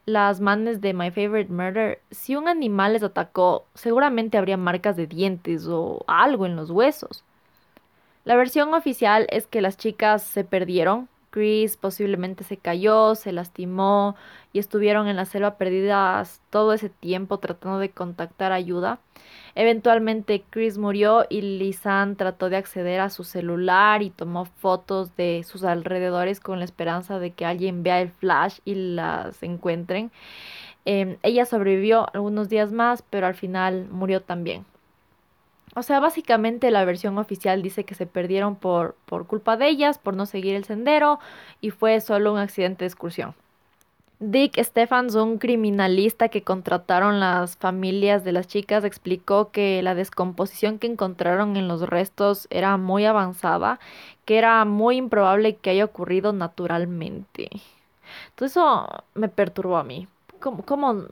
las 0.06 0.40
manes 0.40 0.80
de 0.80 0.92
My 0.92 1.10
Favorite 1.10 1.52
Murder, 1.52 2.00
si 2.10 2.36
un 2.36 2.48
animal 2.48 2.92
les 2.92 3.02
atacó, 3.02 3.66
seguramente 3.74 4.36
habría 4.36 4.56
marcas 4.56 4.96
de 4.96 5.06
dientes 5.06 5.66
o 5.66 6.04
algo 6.06 6.46
en 6.46 6.56
los 6.56 6.70
huesos. 6.70 7.24
La 8.24 8.36
versión 8.36 8.72
oficial 8.74 9.26
es 9.30 9.46
que 9.46 9.60
las 9.60 9.76
chicas 9.76 10.22
se 10.22 10.44
perdieron, 10.44 11.08
Chris 11.34 11.76
posiblemente 11.76 12.44
se 12.44 12.58
cayó, 12.58 13.16
se 13.16 13.32
lastimó 13.32 14.14
y 14.52 14.60
estuvieron 14.60 15.08
en 15.08 15.16
la 15.16 15.24
selva 15.24 15.56
perdidas 15.58 16.40
todo 16.48 16.72
ese 16.72 16.90
tiempo 16.90 17.38
tratando 17.38 17.80
de 17.80 17.90
contactar 17.90 18.52
ayuda. 18.52 19.00
Eventualmente 19.56 20.44
Chris 20.48 20.78
murió 20.78 21.26
y 21.28 21.40
Lisanne 21.40 22.14
trató 22.14 22.50
de 22.50 22.56
acceder 22.56 23.00
a 23.00 23.10
su 23.10 23.24
celular 23.24 24.02
y 24.02 24.10
tomó 24.10 24.44
fotos 24.44 25.16
de 25.16 25.42
sus 25.44 25.64
alrededores 25.64 26.38
con 26.38 26.60
la 26.60 26.64
esperanza 26.64 27.18
de 27.18 27.32
que 27.32 27.44
alguien 27.44 27.82
vea 27.82 28.00
el 28.00 28.10
flash 28.10 28.60
y 28.64 28.76
las 28.76 29.42
encuentren. 29.42 30.12
Em, 30.84 31.16
ella 31.24 31.46
sobrevivió 31.46 32.06
algunos 32.14 32.48
días 32.48 32.70
más, 32.70 33.02
pero 33.10 33.26
al 33.26 33.34
final 33.34 33.88
murió 33.90 34.22
también. 34.22 34.64
O 35.74 35.82
sea, 35.82 36.00
básicamente 36.00 36.70
la 36.70 36.84
versión 36.84 37.18
oficial 37.18 37.62
dice 37.62 37.84
que 37.84 37.94
se 37.94 38.06
perdieron 38.06 38.56
por, 38.56 38.94
por 39.06 39.26
culpa 39.26 39.56
de 39.56 39.68
ellas, 39.68 39.98
por 39.98 40.14
no 40.14 40.26
seguir 40.26 40.54
el 40.54 40.64
sendero, 40.64 41.18
y 41.60 41.70
fue 41.70 42.00
solo 42.00 42.32
un 42.32 42.38
accidente 42.38 42.84
de 42.84 42.88
excursión. 42.88 43.34
Dick 44.20 44.62
Stephens, 44.62 45.16
un 45.16 45.38
criminalista 45.38 46.28
que 46.28 46.42
contrataron 46.42 47.18
las 47.18 47.56
familias 47.56 48.24
de 48.24 48.32
las 48.32 48.46
chicas, 48.46 48.84
explicó 48.84 49.50
que 49.50 49.82
la 49.82 49.94
descomposición 49.94 50.78
que 50.78 50.86
encontraron 50.86 51.56
en 51.56 51.66
los 51.66 51.82
restos 51.82 52.46
era 52.50 52.76
muy 52.76 53.04
avanzada, 53.04 53.80
que 54.24 54.38
era 54.38 54.64
muy 54.64 54.96
improbable 54.96 55.56
que 55.56 55.70
haya 55.70 55.84
ocurrido 55.84 56.32
naturalmente. 56.32 57.50
Entonces 58.30 58.56
eso 58.56 58.86
me 59.14 59.28
perturbó 59.28 59.76
a 59.76 59.84
mí. 59.84 60.06
¿Cómo, 60.40 61.06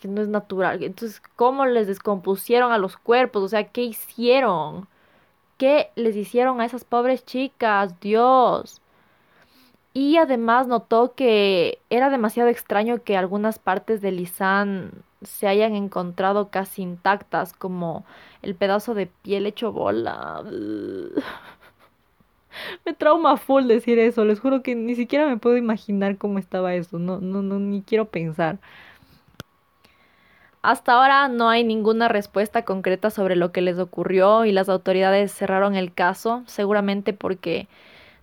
que 0.00 0.08
no 0.08 0.22
es 0.22 0.28
natural. 0.28 0.82
Entonces, 0.82 1.22
¿cómo 1.36 1.66
les 1.66 1.86
descompusieron 1.86 2.72
a 2.72 2.78
los 2.78 2.96
cuerpos? 2.96 3.42
O 3.44 3.48
sea, 3.48 3.64
¿qué 3.64 3.82
hicieron? 3.82 4.88
¿Qué 5.58 5.90
les 5.96 6.16
hicieron 6.16 6.60
a 6.60 6.66
esas 6.66 6.84
pobres 6.84 7.24
chicas? 7.24 7.98
Dios. 8.00 8.80
Y 9.92 10.16
además 10.18 10.68
notó 10.68 11.14
que 11.14 11.80
era 11.90 12.10
demasiado 12.10 12.48
extraño 12.48 13.02
que 13.02 13.16
algunas 13.16 13.58
partes 13.58 14.00
de 14.00 14.12
Lisanne 14.12 14.90
se 15.22 15.48
hayan 15.48 15.74
encontrado 15.74 16.48
casi 16.50 16.82
intactas, 16.82 17.52
como 17.52 18.04
el 18.42 18.54
pedazo 18.54 18.94
de 18.94 19.06
piel 19.06 19.46
hecho 19.46 19.72
bola. 19.72 20.44
me 22.84 22.94
trauma 22.94 23.36
full 23.36 23.66
decir 23.66 23.98
eso, 23.98 24.24
les 24.24 24.40
juro 24.40 24.62
que 24.62 24.74
ni 24.74 24.94
siquiera 24.94 25.26
me 25.26 25.38
puedo 25.38 25.56
imaginar 25.56 26.18
cómo 26.18 26.38
estaba 26.38 26.74
eso, 26.74 26.98
no, 26.98 27.20
no, 27.20 27.42
no, 27.42 27.58
ni 27.58 27.82
quiero 27.82 28.06
pensar. 28.06 28.58
Hasta 30.62 30.92
ahora 30.92 31.28
no 31.28 31.48
hay 31.48 31.64
ninguna 31.64 32.08
respuesta 32.08 32.64
concreta 32.64 33.10
sobre 33.10 33.36
lo 33.36 33.52
que 33.52 33.62
les 33.62 33.78
ocurrió 33.78 34.44
y 34.44 34.52
las 34.52 34.68
autoridades 34.68 35.32
cerraron 35.32 35.74
el 35.74 35.92
caso, 35.92 36.42
seguramente 36.46 37.12
porque 37.12 37.66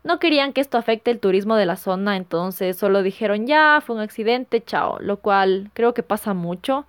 no 0.03 0.19
querían 0.19 0.53
que 0.53 0.61
esto 0.61 0.77
afecte 0.77 1.11
el 1.11 1.19
turismo 1.19 1.55
de 1.55 1.65
la 1.65 1.75
zona, 1.75 2.15
entonces 2.15 2.77
solo 2.77 3.03
dijeron 3.03 3.47
ya, 3.47 3.81
fue 3.85 3.95
un 3.95 4.01
accidente, 4.01 4.63
chao, 4.63 4.99
lo 4.99 5.17
cual 5.17 5.71
creo 5.73 5.93
que 5.93 6.03
pasa 6.03 6.33
mucho. 6.33 6.85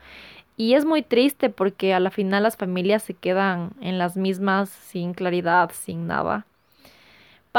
Y 0.56 0.74
es 0.74 0.84
muy 0.84 1.02
triste 1.02 1.50
porque 1.50 1.94
a 1.94 2.00
la 2.00 2.10
final 2.10 2.42
las 2.42 2.56
familias 2.56 3.02
se 3.02 3.14
quedan 3.14 3.70
en 3.80 3.98
las 3.98 4.16
mismas 4.16 4.68
sin 4.68 5.14
claridad, 5.14 5.70
sin 5.72 6.06
nada. 6.06 6.46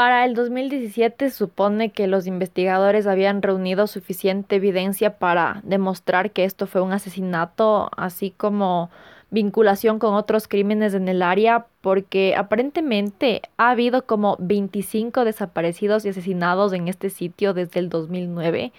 Para 0.00 0.24
el 0.24 0.32
2017 0.32 1.28
supone 1.28 1.90
que 1.90 2.06
los 2.06 2.26
investigadores 2.26 3.06
habían 3.06 3.42
reunido 3.42 3.86
suficiente 3.86 4.56
evidencia 4.56 5.18
para 5.18 5.60
demostrar 5.62 6.30
que 6.30 6.44
esto 6.44 6.66
fue 6.66 6.80
un 6.80 6.92
asesinato, 6.92 7.90
así 7.98 8.30
como 8.30 8.88
vinculación 9.28 9.98
con 9.98 10.14
otros 10.14 10.48
crímenes 10.48 10.94
en 10.94 11.06
el 11.08 11.20
área, 11.20 11.66
porque 11.82 12.34
aparentemente 12.34 13.42
ha 13.58 13.72
habido 13.72 14.06
como 14.06 14.38
25 14.40 15.26
desaparecidos 15.26 16.06
y 16.06 16.08
asesinados 16.08 16.72
en 16.72 16.88
este 16.88 17.10
sitio 17.10 17.52
desde 17.52 17.80
el 17.80 17.90
2009, 17.90 18.72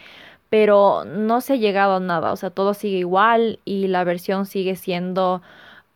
pero 0.50 1.06
no 1.06 1.42
se 1.42 1.54
ha 1.54 1.58
llegado 1.58 1.98
a 1.98 2.00
nada, 2.00 2.32
o 2.32 2.36
sea, 2.36 2.50
todo 2.50 2.74
sigue 2.74 2.98
igual 2.98 3.60
y 3.64 3.90
la 3.90 4.04
versión 4.04 4.48
sigue 4.48 4.76
siendo 4.76 5.44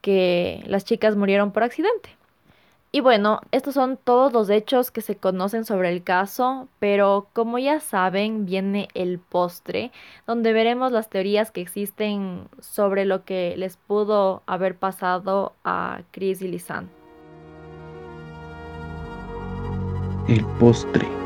que 0.01 0.63
las 0.67 0.85
chicas 0.85 1.15
murieron 1.15 1.51
por 1.51 1.63
accidente. 1.63 2.15
Y 2.95 3.01
bueno, 3.01 3.41
estos 3.51 3.73
son 3.73 3.97
todos 4.01 4.31
los 4.31 4.49
hechos 4.49 4.89
que 4.89 5.01
se 5.01 5.17
conocen 5.17 5.65
sobre 5.65 5.91
el 5.91 6.01
caso, 6.01 6.69
pero 6.79 7.27
como 7.33 7.59
ya 7.59 7.81
saben, 7.81 8.45
viene 8.45 8.87
el 8.93 9.19
postre, 9.19 9.91
donde 10.25 10.53
veremos 10.53 10.93
las 10.93 11.09
teorías 11.09 11.51
que 11.51 11.59
existen 11.59 12.47
sobre 12.61 13.03
lo 13.03 13.25
que 13.25 13.53
les 13.57 13.75
pudo 13.75 14.43
haber 14.45 14.77
pasado 14.77 15.55
a 15.65 16.03
Chris 16.11 16.41
y 16.41 16.47
Lisanne. 16.47 16.87
El 20.29 20.45
postre. 20.57 21.24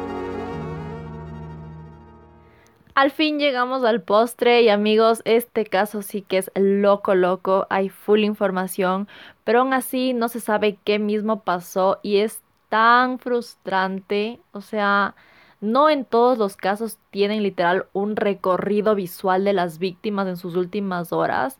Al 2.95 3.11
fin 3.11 3.39
llegamos 3.39 3.83
al 3.83 4.01
postre 4.01 4.61
y 4.61 4.69
amigos, 4.69 5.21
este 5.25 5.65
caso 5.65 6.01
sí 6.01 6.21
que 6.21 6.39
es 6.39 6.51
loco 6.55 7.15
loco, 7.15 7.65
hay 7.69 7.89
full 7.89 8.23
información, 8.23 9.07
pero 9.43 9.61
aún 9.61 9.73
así 9.73 10.13
no 10.13 10.27
se 10.27 10.39
sabe 10.39 10.77
qué 10.83 10.99
mismo 10.99 11.41
pasó 11.41 11.99
y 12.03 12.17
es 12.17 12.41
tan 12.67 13.19
frustrante, 13.19 14.39
o 14.51 14.61
sea, 14.61 15.15
no 15.61 15.89
en 15.89 16.05
todos 16.05 16.37
los 16.37 16.55
casos 16.57 16.97
tienen 17.11 17.43
literal 17.43 17.87
un 17.93 18.15
recorrido 18.15 18.95
visual 18.95 19.43
de 19.43 19.53
las 19.53 19.79
víctimas 19.79 20.27
en 20.27 20.37
sus 20.37 20.55
últimas 20.55 21.11
horas. 21.13 21.59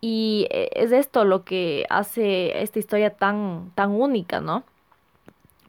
Y 0.00 0.46
eh, 0.50 0.70
es 0.74 0.92
esto 0.92 1.24
lo 1.24 1.44
que 1.44 1.86
hace 1.90 2.62
esta 2.62 2.78
historia 2.78 3.10
tan 3.10 3.70
tan 3.74 3.90
única, 3.92 4.40
¿no? 4.40 4.64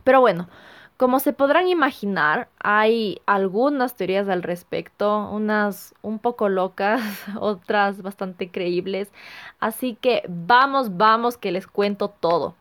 Pero 0.03 0.21
bueno, 0.21 0.47
como 0.97 1.19
se 1.19 1.33
podrán 1.33 1.67
imaginar, 1.67 2.47
hay 2.59 3.21
algunas 3.25 3.95
teorías 3.95 4.29
al 4.29 4.43
respecto, 4.43 5.29
unas 5.29 5.93
un 6.01 6.19
poco 6.19 6.47
locas, 6.49 7.01
otras 7.39 8.01
bastante 8.01 8.49
creíbles. 8.49 9.11
Así 9.59 9.97
que 9.99 10.23
vamos, 10.27 10.95
vamos, 10.97 11.37
que 11.37 11.51
les 11.51 11.67
cuento 11.67 12.09
todo. 12.09 12.55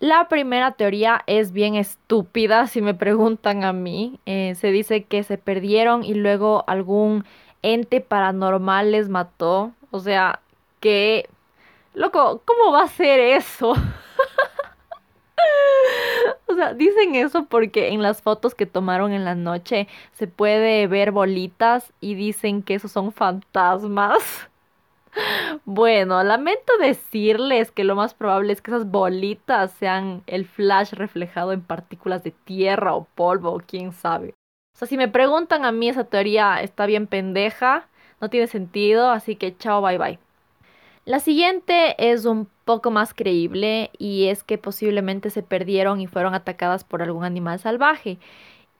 La 0.00 0.28
primera 0.28 0.72
teoría 0.72 1.22
es 1.26 1.52
bien 1.52 1.76
estúpida, 1.76 2.66
si 2.66 2.82
me 2.82 2.94
preguntan 2.94 3.64
a 3.64 3.72
mí. 3.72 4.20
Eh, 4.26 4.54
se 4.56 4.70
dice 4.70 5.04
que 5.04 5.22
se 5.22 5.38
perdieron 5.38 6.04
y 6.04 6.14
luego 6.14 6.64
algún 6.66 7.24
ente 7.62 8.00
paranormal 8.00 8.92
les 8.92 9.08
mató. 9.08 9.72
O 9.90 10.00
sea, 10.00 10.40
que... 10.80 11.28
Loco, 11.94 12.42
¿cómo 12.44 12.72
va 12.72 12.82
a 12.82 12.88
ser 12.88 13.20
eso? 13.20 13.74
O 16.54 16.56
sea, 16.56 16.72
dicen 16.74 17.14
eso 17.16 17.46
porque 17.46 17.88
en 17.88 18.02
las 18.02 18.22
fotos 18.22 18.54
que 18.54 18.66
tomaron 18.66 19.12
en 19.12 19.24
la 19.24 19.34
noche 19.34 19.88
se 20.12 20.26
puede 20.28 20.86
ver 20.86 21.10
bolitas 21.12 21.92
y 22.00 22.14
dicen 22.14 22.62
que 22.62 22.74
esos 22.74 22.92
son 22.92 23.12
fantasmas. 23.12 24.48
Bueno, 25.64 26.22
lamento 26.22 26.76
decirles 26.78 27.70
que 27.70 27.84
lo 27.84 27.96
más 27.96 28.14
probable 28.14 28.52
es 28.52 28.60
que 28.62 28.70
esas 28.70 28.90
bolitas 28.90 29.72
sean 29.72 30.22
el 30.26 30.46
flash 30.46 30.92
reflejado 30.92 31.52
en 31.52 31.62
partículas 31.62 32.22
de 32.24 32.30
tierra 32.32 32.94
o 32.94 33.04
polvo, 33.14 33.50
o 33.52 33.60
quién 33.60 33.92
sabe. 33.92 34.34
O 34.74 34.78
sea, 34.78 34.88
si 34.88 34.96
me 34.96 35.08
preguntan 35.08 35.64
a 35.64 35.72
mí 35.72 35.88
esa 35.88 36.04
teoría 36.04 36.60
está 36.62 36.86
bien 36.86 37.06
pendeja, 37.06 37.88
no 38.20 38.30
tiene 38.30 38.46
sentido, 38.46 39.10
así 39.10 39.36
que 39.36 39.56
chao, 39.56 39.82
bye 39.82 39.98
bye. 39.98 40.18
La 41.04 41.20
siguiente 41.20 41.94
es 41.98 42.24
un 42.24 42.48
poco 42.64 42.90
más 42.90 43.12
creíble 43.12 43.90
y 43.98 44.28
es 44.28 44.42
que 44.42 44.56
posiblemente 44.56 45.28
se 45.28 45.42
perdieron 45.42 46.00
y 46.00 46.06
fueron 46.06 46.34
atacadas 46.34 46.82
por 46.84 47.02
algún 47.02 47.24
animal 47.24 47.58
salvaje. 47.58 48.18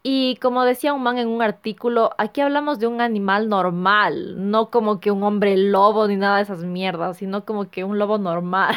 Y 0.02 0.36
como 0.36 0.64
decía 0.64 0.94
un 0.94 1.02
man 1.02 1.18
en 1.18 1.28
un 1.28 1.42
artículo, 1.42 2.12
aquí 2.16 2.40
hablamos 2.40 2.78
de 2.78 2.86
un 2.86 3.02
animal 3.02 3.50
normal, 3.50 4.50
no 4.50 4.70
como 4.70 5.00
que 5.00 5.10
un 5.10 5.22
hombre 5.22 5.56
lobo 5.58 6.08
ni 6.08 6.16
nada 6.16 6.36
de 6.38 6.44
esas 6.44 6.64
mierdas, 6.64 7.18
sino 7.18 7.44
como 7.44 7.70
que 7.70 7.84
un 7.84 7.98
lobo 7.98 8.16
normal. 8.16 8.74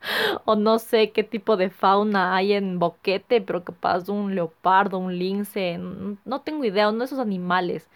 o 0.44 0.56
no 0.56 0.78
sé 0.78 1.12
qué 1.12 1.24
tipo 1.24 1.56
de 1.56 1.70
fauna 1.70 2.36
hay 2.36 2.52
en 2.52 2.78
Boquete, 2.78 3.40
pero 3.40 3.64
capaz 3.64 4.08
un 4.10 4.34
leopardo, 4.34 4.98
un 4.98 5.18
lince, 5.18 5.78
no 5.78 6.40
tengo 6.42 6.64
idea, 6.64 6.90
uno 6.90 7.00
de 7.00 7.04
esos 7.06 7.18
animales. 7.20 7.88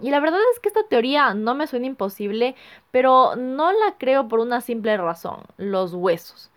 Y 0.00 0.10
la 0.10 0.20
verdad 0.20 0.40
es 0.52 0.60
que 0.60 0.68
esta 0.68 0.84
teoría 0.84 1.34
no 1.34 1.54
me 1.54 1.66
suena 1.66 1.86
imposible, 1.86 2.54
pero 2.90 3.36
no 3.36 3.72
la 3.72 3.96
creo 3.98 4.28
por 4.28 4.40
una 4.40 4.60
simple 4.60 4.96
razón, 4.96 5.42
los 5.58 5.94
huesos. 5.94 6.50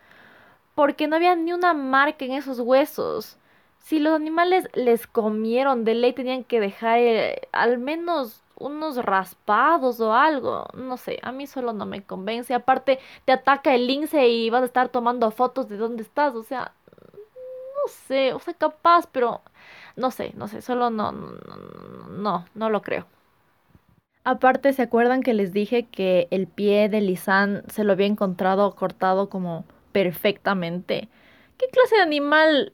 Porque 0.74 1.08
no 1.08 1.16
había 1.16 1.36
ni 1.36 1.52
una 1.52 1.74
marca 1.74 2.24
en 2.24 2.32
esos 2.32 2.60
huesos. 2.60 3.38
Si 3.78 3.98
los 3.98 4.14
animales 4.14 4.68
les 4.74 5.06
comieron, 5.06 5.84
de 5.84 5.94
ley 5.94 6.12
tenían 6.12 6.44
que 6.44 6.60
dejar 6.60 6.98
eh, 6.98 7.48
al 7.52 7.78
menos 7.78 8.42
unos 8.58 8.96
raspados 8.96 10.00
o 10.00 10.12
algo. 10.14 10.66
No 10.74 10.96
sé, 10.96 11.18
a 11.22 11.32
mí 11.32 11.46
solo 11.46 11.72
no 11.72 11.86
me 11.86 12.04
convence. 12.04 12.54
Aparte, 12.54 12.98
te 13.24 13.32
ataca 13.32 13.74
el 13.74 13.86
lince 13.86 14.28
y 14.28 14.50
vas 14.50 14.62
a 14.62 14.66
estar 14.66 14.88
tomando 14.88 15.30
fotos 15.30 15.68
de 15.68 15.76
dónde 15.76 16.02
estás. 16.02 16.34
O 16.34 16.42
sea, 16.42 16.72
no 17.76 17.88
sé, 17.88 18.32
o 18.34 18.38
sea, 18.40 18.54
capaz, 18.54 19.06
pero 19.12 19.42
no 19.96 20.10
sé, 20.10 20.32
no 20.36 20.48
sé, 20.48 20.62
solo 20.62 20.90
no, 20.90 21.12
no, 21.12 21.30
no, 22.10 22.46
no 22.54 22.70
lo 22.70 22.82
creo. 22.82 23.06
Aparte, 24.26 24.72
¿se 24.72 24.82
acuerdan 24.82 25.22
que 25.22 25.34
les 25.34 25.52
dije 25.52 25.84
que 25.84 26.26
el 26.32 26.48
pie 26.48 26.88
de 26.88 27.00
Lisan 27.00 27.62
se 27.68 27.84
lo 27.84 27.92
había 27.92 28.08
encontrado 28.08 28.74
cortado 28.74 29.28
como 29.28 29.64
perfectamente? 29.92 31.08
¿Qué 31.56 31.66
clase 31.68 31.94
de 31.94 32.02
animal 32.02 32.72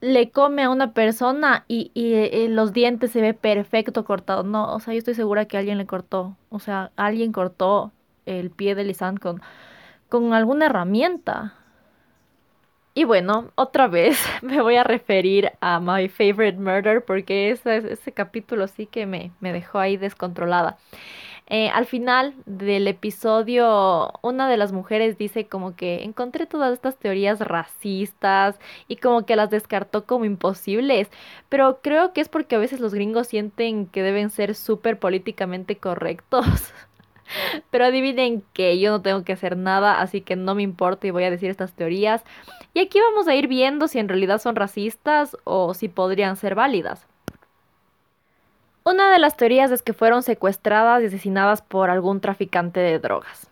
le 0.00 0.30
come 0.30 0.62
a 0.62 0.70
una 0.70 0.94
persona 0.94 1.64
y, 1.66 1.90
y, 1.92 2.12
eh, 2.14 2.46
los 2.48 2.72
dientes 2.72 3.10
se 3.10 3.20
ve 3.20 3.34
perfecto 3.34 4.04
cortado? 4.04 4.44
No, 4.44 4.72
o 4.72 4.78
sea, 4.78 4.94
yo 4.94 4.98
estoy 4.98 5.14
segura 5.14 5.46
que 5.46 5.58
alguien 5.58 5.76
le 5.76 5.86
cortó. 5.86 6.36
O 6.50 6.60
sea, 6.60 6.92
alguien 6.94 7.32
cortó 7.32 7.90
el 8.24 8.52
pie 8.52 8.76
de 8.76 8.84
Lisan 8.84 9.16
con, 9.16 9.42
con 10.08 10.32
alguna 10.34 10.66
herramienta. 10.66 11.54
Y 12.94 13.04
bueno, 13.04 13.50
otra 13.54 13.88
vez 13.88 14.18
me 14.42 14.60
voy 14.60 14.76
a 14.76 14.84
referir 14.84 15.52
a 15.60 15.80
My 15.80 16.08
Favorite 16.08 16.58
Murder 16.58 17.04
porque 17.04 17.50
ese, 17.50 17.76
ese 17.92 18.12
capítulo 18.12 18.68
sí 18.68 18.86
que 18.86 19.06
me, 19.06 19.32
me 19.40 19.52
dejó 19.52 19.78
ahí 19.78 19.96
descontrolada. 19.96 20.78
Eh, 21.48 21.68
al 21.70 21.86
final 21.86 22.34
del 22.46 22.88
episodio, 22.88 24.12
una 24.22 24.48
de 24.48 24.56
las 24.56 24.72
mujeres 24.72 25.18
dice 25.18 25.46
como 25.48 25.76
que 25.76 26.04
encontré 26.04 26.46
todas 26.46 26.72
estas 26.72 26.96
teorías 26.98 27.40
racistas 27.40 28.58
y 28.88 28.96
como 28.96 29.26
que 29.26 29.36
las 29.36 29.50
descartó 29.50 30.06
como 30.06 30.24
imposibles, 30.24 31.10
pero 31.50 31.80
creo 31.82 32.12
que 32.14 32.22
es 32.22 32.28
porque 32.28 32.56
a 32.56 32.58
veces 32.60 32.80
los 32.80 32.94
gringos 32.94 33.28
sienten 33.28 33.86
que 33.86 34.02
deben 34.02 34.30
ser 34.30 34.54
súper 34.54 34.98
políticamente 34.98 35.76
correctos. 35.78 36.46
Pero 37.70 37.84
adivinen 37.84 38.42
que 38.52 38.78
yo 38.78 38.90
no 38.90 39.02
tengo 39.02 39.24
que 39.24 39.32
hacer 39.32 39.56
nada, 39.56 40.00
así 40.00 40.20
que 40.20 40.36
no 40.36 40.54
me 40.54 40.62
importa 40.62 41.06
y 41.06 41.10
voy 41.10 41.24
a 41.24 41.30
decir 41.30 41.50
estas 41.50 41.72
teorías. 41.72 42.22
Y 42.74 42.80
aquí 42.80 43.00
vamos 43.00 43.28
a 43.28 43.34
ir 43.34 43.48
viendo 43.48 43.88
si 43.88 43.98
en 43.98 44.08
realidad 44.08 44.40
son 44.40 44.56
racistas 44.56 45.36
o 45.44 45.74
si 45.74 45.88
podrían 45.88 46.36
ser 46.36 46.54
válidas. 46.54 47.06
Una 48.84 49.12
de 49.12 49.18
las 49.18 49.36
teorías 49.36 49.70
es 49.70 49.82
que 49.82 49.92
fueron 49.92 50.22
secuestradas 50.22 51.02
y 51.02 51.06
asesinadas 51.06 51.62
por 51.62 51.90
algún 51.90 52.20
traficante 52.20 52.80
de 52.80 52.98
drogas. 52.98 53.48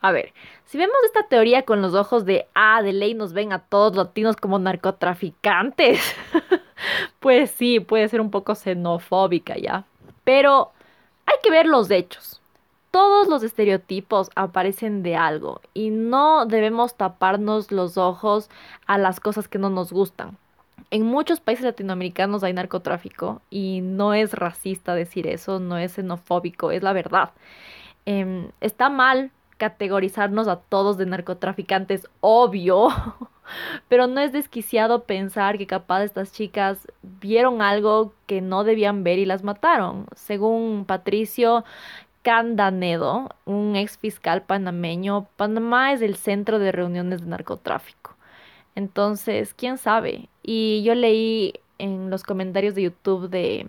A 0.00 0.12
ver, 0.12 0.32
si 0.66 0.78
vemos 0.78 0.96
esta 1.04 1.26
teoría 1.28 1.62
con 1.62 1.82
los 1.82 1.94
ojos 1.94 2.24
de, 2.24 2.46
ah, 2.54 2.82
de 2.82 2.92
ley 2.92 3.14
nos 3.14 3.32
ven 3.32 3.52
a 3.52 3.60
todos 3.60 3.96
latinos 3.96 4.36
como 4.36 4.58
narcotraficantes, 4.58 6.00
pues 7.20 7.50
sí, 7.50 7.80
puede 7.80 8.08
ser 8.08 8.20
un 8.20 8.30
poco 8.30 8.54
xenofóbica 8.54 9.56
ya. 9.56 9.84
Pero 10.24 10.72
hay 11.26 11.36
que 11.42 11.50
ver 11.50 11.66
los 11.66 11.90
hechos 11.90 12.41
todos 12.92 13.26
los 13.26 13.42
estereotipos 13.42 14.30
aparecen 14.36 15.02
de 15.02 15.16
algo 15.16 15.60
y 15.74 15.90
no 15.90 16.46
debemos 16.46 16.94
taparnos 16.94 17.72
los 17.72 17.96
ojos 17.96 18.50
a 18.86 18.98
las 18.98 19.18
cosas 19.18 19.48
que 19.48 19.58
no 19.58 19.70
nos 19.70 19.92
gustan. 19.92 20.36
En 20.90 21.06
muchos 21.06 21.40
países 21.40 21.64
latinoamericanos 21.64 22.44
hay 22.44 22.52
narcotráfico 22.52 23.40
y 23.48 23.80
no 23.80 24.12
es 24.12 24.34
racista 24.34 24.94
decir 24.94 25.26
eso, 25.26 25.58
no 25.58 25.78
es 25.78 25.94
xenofóbico, 25.94 26.70
es 26.70 26.82
la 26.82 26.92
verdad. 26.92 27.30
Em, 28.04 28.50
está 28.60 28.90
mal 28.90 29.30
categorizarnos 29.56 30.46
a 30.46 30.56
todos 30.56 30.98
de 30.98 31.06
narcotraficantes, 31.06 32.08
obvio, 32.20 32.88
pero 33.88 34.06
no 34.06 34.20
es 34.20 34.32
desquiciado 34.32 35.04
pensar 35.04 35.56
que 35.56 35.66
capaz 35.66 36.02
estas 36.02 36.32
chicas 36.32 36.86
vieron 37.02 37.62
algo 37.62 38.12
que 38.26 38.42
no 38.42 38.62
debían 38.62 39.02
ver 39.02 39.18
y 39.18 39.24
las 39.24 39.44
mataron. 39.44 40.06
Según 40.14 40.84
Patricio 40.84 41.64
Candanedo, 42.22 43.30
un 43.44 43.76
ex 43.76 43.98
fiscal 43.98 44.42
panameño, 44.42 45.28
Panamá 45.36 45.92
es 45.92 46.02
el 46.02 46.16
centro 46.16 46.58
de 46.58 46.72
reuniones 46.72 47.20
de 47.22 47.26
narcotráfico. 47.28 48.16
Entonces, 48.74 49.54
quién 49.54 49.78
sabe. 49.78 50.28
Y 50.42 50.82
yo 50.84 50.94
leí 50.94 51.54
en 51.78 52.10
los 52.10 52.22
comentarios 52.24 52.74
de 52.74 52.82
YouTube 52.82 53.28
de 53.28 53.66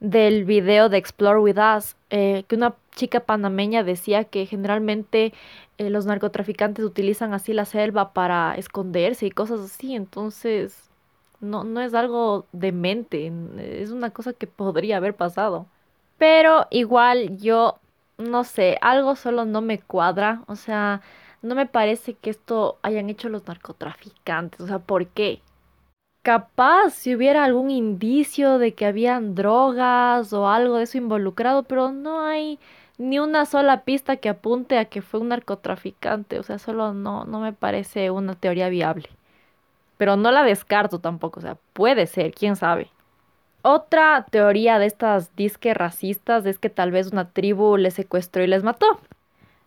del 0.00 0.44
video 0.46 0.88
de 0.88 0.96
Explore 0.98 1.40
With 1.40 1.58
Us, 1.58 1.96
eh, 2.10 2.44
que 2.48 2.56
una 2.56 2.74
chica 2.96 3.20
panameña 3.20 3.84
decía 3.84 4.24
que 4.24 4.46
generalmente 4.46 5.34
eh, 5.78 5.90
los 5.90 6.06
narcotraficantes 6.06 6.84
utilizan 6.84 7.34
así 7.34 7.52
la 7.52 7.66
selva 7.66 8.12
para 8.14 8.54
esconderse 8.56 9.26
y 9.26 9.30
cosas 9.30 9.60
así, 9.60 9.94
entonces 9.94 10.90
no, 11.40 11.64
no 11.64 11.80
es 11.82 11.94
algo 11.94 12.46
demente, 12.52 13.32
es 13.58 13.90
una 13.90 14.10
cosa 14.10 14.32
que 14.32 14.46
podría 14.46 14.96
haber 14.98 15.14
pasado. 15.16 15.66
Pero 16.20 16.68
igual 16.70 17.38
yo, 17.38 17.80
no 18.18 18.44
sé, 18.44 18.78
algo 18.82 19.16
solo 19.16 19.46
no 19.46 19.62
me 19.62 19.80
cuadra, 19.80 20.44
o 20.48 20.56
sea, 20.56 21.02
no 21.42 21.56
me 21.56 21.66
parece 21.66 22.14
que 22.14 22.30
esto 22.30 22.78
hayan 22.82 23.10
hecho 23.10 23.28
los 23.30 23.46
narcotraficantes, 23.48 24.60
o 24.62 24.68
sea, 24.68 24.78
¿por 24.80 25.08
qué? 25.08 25.42
capaz 26.22 26.90
si 26.92 27.14
hubiera 27.14 27.44
algún 27.44 27.70
indicio 27.70 28.58
de 28.58 28.74
que 28.74 28.86
habían 28.86 29.34
drogas 29.34 30.32
o 30.32 30.48
algo 30.48 30.76
de 30.76 30.84
eso 30.84 30.98
involucrado, 30.98 31.64
pero 31.64 31.92
no 31.92 32.22
hay 32.26 32.58
ni 32.98 33.18
una 33.18 33.46
sola 33.46 33.84
pista 33.84 34.16
que 34.18 34.28
apunte 34.30 34.78
a 34.78 34.86
que 34.86 35.02
fue 35.02 35.20
un 35.20 35.28
narcotraficante, 35.28 36.38
o 36.38 36.42
sea, 36.42 36.58
solo 36.58 36.94
no, 36.94 37.24
no 37.24 37.40
me 37.40 37.52
parece 37.52 38.10
una 38.10 38.34
teoría 38.34 38.68
viable. 38.68 39.08
Pero 39.98 40.16
no 40.16 40.32
la 40.32 40.44
descarto 40.44 41.00
tampoco, 41.00 41.40
o 41.40 41.42
sea, 41.42 41.56
puede 41.74 42.06
ser, 42.08 42.32
quién 42.34 42.56
sabe. 42.56 42.90
Otra 43.62 44.24
teoría 44.30 44.78
de 44.78 44.86
estas 44.86 45.34
disques 45.36 45.76
racistas 45.76 46.46
es 46.46 46.58
que 46.58 46.70
tal 46.70 46.90
vez 46.90 47.12
una 47.12 47.28
tribu 47.28 47.76
les 47.76 47.94
secuestró 47.94 48.42
y 48.42 48.46
les 48.46 48.62
mató. 48.62 48.98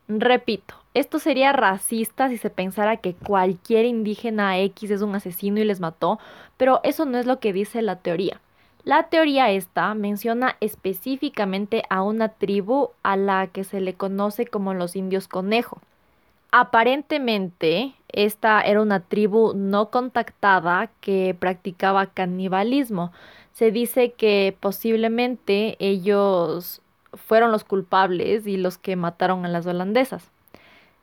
Repito, 0.08 0.76
esto 0.96 1.20
sería 1.20 1.54
racista 1.54 2.28
si 2.28 2.38
se 2.38 2.50
pensara 2.50 2.98
que 2.98 3.14
cualquier 3.14 3.86
indígena 3.86 4.60
X 4.60 4.91
es 4.91 5.02
un 5.02 5.16
asesino 5.16 5.60
y 5.60 5.64
les 5.64 5.80
mató, 5.80 6.20
pero 6.58 6.82
eso 6.84 7.06
no 7.06 7.18
es 7.20 7.26
lo 7.26 7.39
que 7.39 7.54
dice 7.54 7.82
la 7.82 7.98
teoría. 7.98 8.41
La 8.84 9.04
teoría 9.04 9.50
esta 9.52 9.94
menciona 9.94 10.58
específicamente 10.60 11.84
a 11.89 12.02
una 12.02 12.30
tribu 12.30 12.89
a 13.02 13.16
la 13.16 13.48
que 13.48 13.64
se 13.64 13.80
le 13.80 13.94
conoce 13.94 14.46
como 14.46 14.74
los 14.74 14.96
indios 14.96 15.28
conejo. 15.28 15.80
Aparentemente, 16.52 17.94
esta 18.10 18.62
era 18.62 18.82
una 18.82 19.00
tribu 19.00 19.54
no 19.56 19.89
contactada 19.89 20.89
que 21.00 21.36
practicaba 21.39 22.08
canibalismo. 22.08 23.12
Se 23.54 23.72
dice 23.72 24.12
que 24.12 24.56
posiblemente 24.60 25.78
ellos 25.80 26.82
fueron 27.14 27.51
los 27.51 27.64
culpables 27.64 28.47
y 28.47 28.58
los 28.58 28.78
que 28.78 28.95
mataron 28.95 29.45
a 29.45 29.49
las 29.49 29.66
holandesas. 29.66 30.32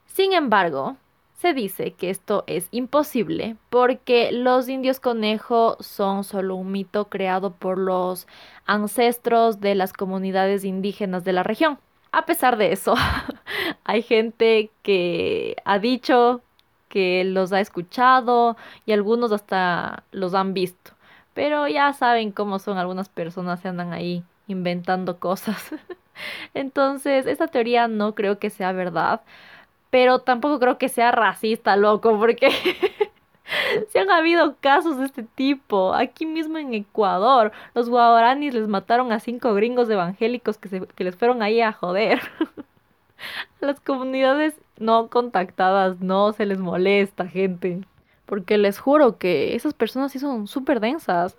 Sin 0.07 0.33
embargo, 0.33 0.97
se 1.41 1.55
dice 1.55 1.93
que 1.93 2.11
esto 2.11 2.45
es 2.47 2.69
imposible 2.71 3.57
porque 3.71 4.31
los 4.33 4.69
indios 4.69 5.01
conejo 5.01 5.77
son 5.81 6.25
solo 6.25 6.57
un 6.57 6.71
mito 6.71 7.07
creado 7.07 7.53
por 7.53 7.79
los 7.79 8.27
ancestros 8.67 9.61
de 9.61 9.75
las 9.75 9.93
comunidades 9.93 10.65
indígenas 10.65 11.25
de 11.25 11.33
la 11.33 11.43
región. 11.43 11.79
A 12.13 12.27
pesar 12.27 12.57
de 12.59 12.73
eso, 12.73 12.95
hay 13.85 14.03
gente 14.03 14.71
que 14.83 15.57
ha 15.65 15.79
dicho 15.79 16.43
que 16.89 17.25
los 17.25 17.53
ha 17.53 17.61
escuchado 17.61 18.57
y 18.85 18.93
algunos 18.93 19.33
hasta 19.33 20.03
los 20.11 20.35
han 20.35 20.53
visto. 20.53 20.91
Pero 21.41 21.67
ya 21.69 21.91
saben 21.95 22.33
cómo 22.33 22.59
son 22.59 22.77
algunas 22.77 23.09
personas, 23.09 23.61
se 23.61 23.69
andan 23.69 23.95
ahí 23.95 24.23
inventando 24.47 25.19
cosas. 25.19 25.71
Entonces, 26.53 27.25
esta 27.25 27.47
teoría 27.47 27.89
no 27.89 28.15
creo 28.15 28.39
que 28.39 28.51
sea 28.51 28.73
verdad 28.73 29.23
pero 29.91 30.21
tampoco 30.21 30.59
creo 30.59 30.79
que 30.79 30.89
sea 30.89 31.13
racista, 31.13 31.77
loco, 31.77 32.17
porque 32.19 32.51
se 33.89 33.99
han 33.99 34.11
habido 34.11 34.57
casos 34.61 34.99
de 34.99 35.07
este 35.07 35.25
tipo. 35.25 35.93
Aquí 35.95 36.27
mismo 36.27 36.59
en 36.59 36.75
Ecuador, 36.75 37.53
los 37.75 37.91
guaraníes 37.91 38.55
les 38.55 38.69
mataron 38.69 39.13
a 39.13 39.21
cinco 39.21 39.53
gringos 39.53 39.91
evangélicos 39.91 40.59
que, 40.59 40.69
se, 40.69 40.87
que 40.87 41.05
les 41.05 41.17
fueron 41.17 41.43
ahí 41.43 41.61
a 41.61 41.73
joder. 41.73 42.21
las 43.61 43.81
comunidades 43.81 44.55
no 44.79 45.09
contactadas 45.09 46.01
no 46.01 46.33
se 46.33 46.47
les 46.47 46.61
molesta, 46.61 47.27
gente. 47.27 47.81
Porque 48.31 48.59
les 48.59 48.79
juro 48.79 49.19
que 49.19 49.57
esas 49.57 49.75
personas 49.75 50.13
sí 50.13 50.21
son 50.21 50.47
súper 50.47 50.79
densas. 50.79 51.37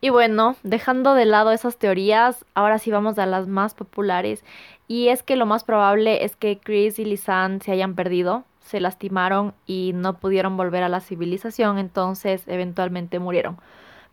Y 0.00 0.08
bueno, 0.08 0.56
dejando 0.62 1.12
de 1.12 1.26
lado 1.26 1.52
esas 1.52 1.76
teorías, 1.76 2.46
ahora 2.54 2.78
sí 2.78 2.90
vamos 2.90 3.18
a 3.18 3.26
las 3.26 3.46
más 3.46 3.74
populares. 3.74 4.42
Y 4.88 5.08
es 5.08 5.22
que 5.22 5.36
lo 5.36 5.44
más 5.44 5.64
probable 5.64 6.24
es 6.24 6.34
que 6.34 6.56
Chris 6.56 6.98
y 6.98 7.04
Lisanne 7.04 7.60
se 7.60 7.72
hayan 7.72 7.94
perdido, 7.94 8.44
se 8.60 8.80
lastimaron 8.80 9.52
y 9.66 9.92
no 9.94 10.14
pudieron 10.14 10.56
volver 10.56 10.82
a 10.82 10.88
la 10.88 11.00
civilización, 11.00 11.78
entonces 11.78 12.44
eventualmente 12.46 13.18
murieron. 13.18 13.58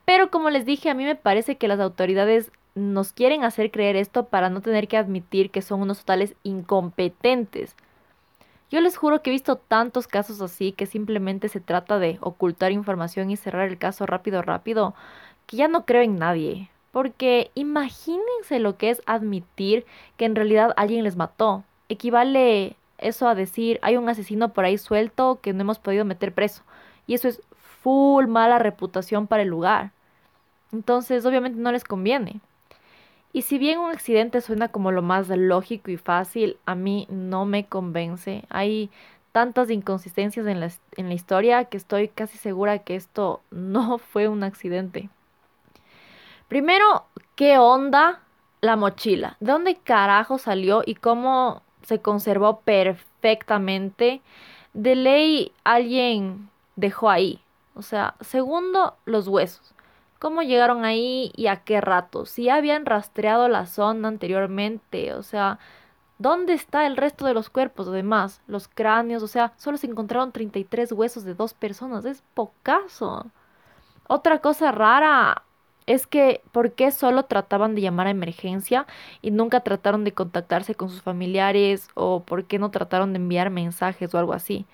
Pero 0.03 0.29
como 0.31 0.49
les 0.49 0.65
dije, 0.65 0.89
a 0.89 0.95
mí 0.95 1.05
me 1.05 1.15
parece 1.15 1.55
que 1.55 1.69
las 1.69 1.79
autoridades 1.79 2.51
nos 2.75 3.13
quieren 3.13 3.45
hacer 3.45 3.71
creer 3.71 3.95
esto 3.95 4.25
para 4.25 4.49
no 4.49 4.59
tener 4.59 4.89
que 4.89 4.97
admitir 4.97 5.49
que 5.49 5.61
son 5.61 5.79
unos 5.79 5.99
totales 5.99 6.35
incompetentes. 6.43 7.77
Yo 8.71 8.81
les 8.81 8.97
juro 8.97 9.21
que 9.21 9.31
he 9.31 9.33
visto 9.33 9.55
tantos 9.55 10.07
casos 10.07 10.41
así 10.41 10.71
que 10.73 10.85
simplemente 10.85 11.49
se 11.49 11.59
trata 11.59 11.97
de 11.97 12.19
ocultar 12.21 12.71
información 12.71 13.31
y 13.31 13.35
cerrar 13.35 13.67
el 13.67 13.79
caso 13.79 14.05
rápido, 14.05 14.41
rápido 14.41 14.93
que 15.47 15.57
ya 15.57 15.67
no 15.67 15.85
creo 15.85 16.03
en 16.03 16.17
nadie. 16.17 16.69
Porque 16.91 17.51
imagínense 17.55 18.59
lo 18.59 18.77
que 18.77 18.91
es 18.91 19.01
admitir 19.05 19.85
que 20.17 20.25
en 20.25 20.35
realidad 20.35 20.73
alguien 20.77 21.03
les 21.03 21.15
mató. 21.15 21.63
Equivale 21.87 22.75
eso 22.99 23.27
a 23.27 23.35
decir, 23.35 23.79
hay 23.81 23.97
un 23.97 24.09
asesino 24.09 24.53
por 24.53 24.65
ahí 24.65 24.77
suelto 24.77 25.39
que 25.41 25.53
no 25.53 25.61
hemos 25.61 25.79
podido 25.79 26.05
meter 26.05 26.33
preso. 26.33 26.63
Y 27.07 27.15
eso 27.15 27.27
es 27.27 27.41
full 27.81 28.27
mala 28.27 28.59
reputación 28.59 29.27
para 29.27 29.43
el 29.43 29.49
lugar. 29.49 29.91
Entonces, 30.71 31.25
obviamente 31.25 31.59
no 31.59 31.71
les 31.71 31.83
conviene. 31.83 32.41
Y 33.31 33.43
si 33.43 33.57
bien 33.59 33.79
un 33.79 33.91
accidente 33.91 34.41
suena 34.41 34.69
como 34.69 34.91
lo 34.91 35.01
más 35.01 35.29
lógico 35.29 35.91
y 35.91 35.97
fácil, 35.97 36.57
a 36.65 36.75
mí 36.75 37.07
no 37.09 37.45
me 37.45 37.65
convence. 37.65 38.43
Hay 38.49 38.89
tantas 39.31 39.69
inconsistencias 39.69 40.47
en 40.47 40.59
la, 40.59 40.71
en 40.97 41.09
la 41.09 41.13
historia 41.13 41.65
que 41.65 41.77
estoy 41.77 42.07
casi 42.07 42.37
segura 42.37 42.79
que 42.79 42.95
esto 42.95 43.41
no 43.51 43.97
fue 43.99 44.27
un 44.27 44.43
accidente. 44.43 45.09
Primero, 46.47 47.05
¿qué 47.35 47.59
onda 47.59 48.21
la 48.61 48.75
mochila? 48.75 49.37
¿De 49.39 49.51
dónde 49.51 49.75
carajo 49.75 50.39
salió 50.39 50.81
y 50.83 50.95
cómo 50.95 51.61
se 51.83 52.01
conservó 52.01 52.61
perfectamente? 52.61 54.21
De 54.73 54.95
ley 54.95 55.51
alguien 55.63 56.49
dejó 56.75 57.11
ahí. 57.11 57.41
O 57.75 57.83
sea, 57.83 58.15
segundo, 58.21 58.95
los 59.05 59.27
huesos. 59.27 59.75
¿Cómo 60.19 60.41
llegaron 60.41 60.85
ahí 60.85 61.31
y 61.35 61.47
a 61.47 61.63
qué 61.63 61.81
rato? 61.81 62.25
Si 62.25 62.49
habían 62.49 62.85
rastreado 62.85 63.47
la 63.47 63.65
zona 63.65 64.09
anteriormente, 64.09 65.13
o 65.13 65.23
sea, 65.23 65.59
¿dónde 66.17 66.53
está 66.53 66.85
el 66.87 66.97
resto 66.97 67.25
de 67.25 67.33
los 67.33 67.49
cuerpos? 67.49 67.87
Además, 67.87 68.41
los 68.47 68.67
cráneos, 68.67 69.23
o 69.23 69.27
sea, 69.27 69.53
solo 69.57 69.77
se 69.77 69.87
encontraron 69.87 70.31
33 70.33 70.91
huesos 70.91 71.23
de 71.23 71.35
dos 71.35 71.53
personas, 71.53 72.05
es 72.05 72.23
pocaso. 72.33 73.27
Otra 74.07 74.39
cosa 74.39 74.71
rara, 74.71 75.43
es 75.89 76.05
que 76.07 76.41
¿por 76.51 76.73
qué 76.73 76.91
solo 76.91 77.23
trataban 77.25 77.75
de 77.75 77.81
llamar 77.81 78.07
a 78.07 78.11
emergencia 78.11 78.85
y 79.21 79.31
nunca 79.31 79.61
trataron 79.61 80.03
de 80.03 80.13
contactarse 80.13 80.75
con 80.75 80.89
sus 80.89 81.01
familiares 81.01 81.89
o 81.95 82.21
por 82.23 82.45
qué 82.45 82.59
no 82.59 82.71
trataron 82.71 83.13
de 83.13 83.17
enviar 83.17 83.49
mensajes 83.49 84.13
o 84.13 84.19
algo 84.19 84.33
así? 84.33 84.67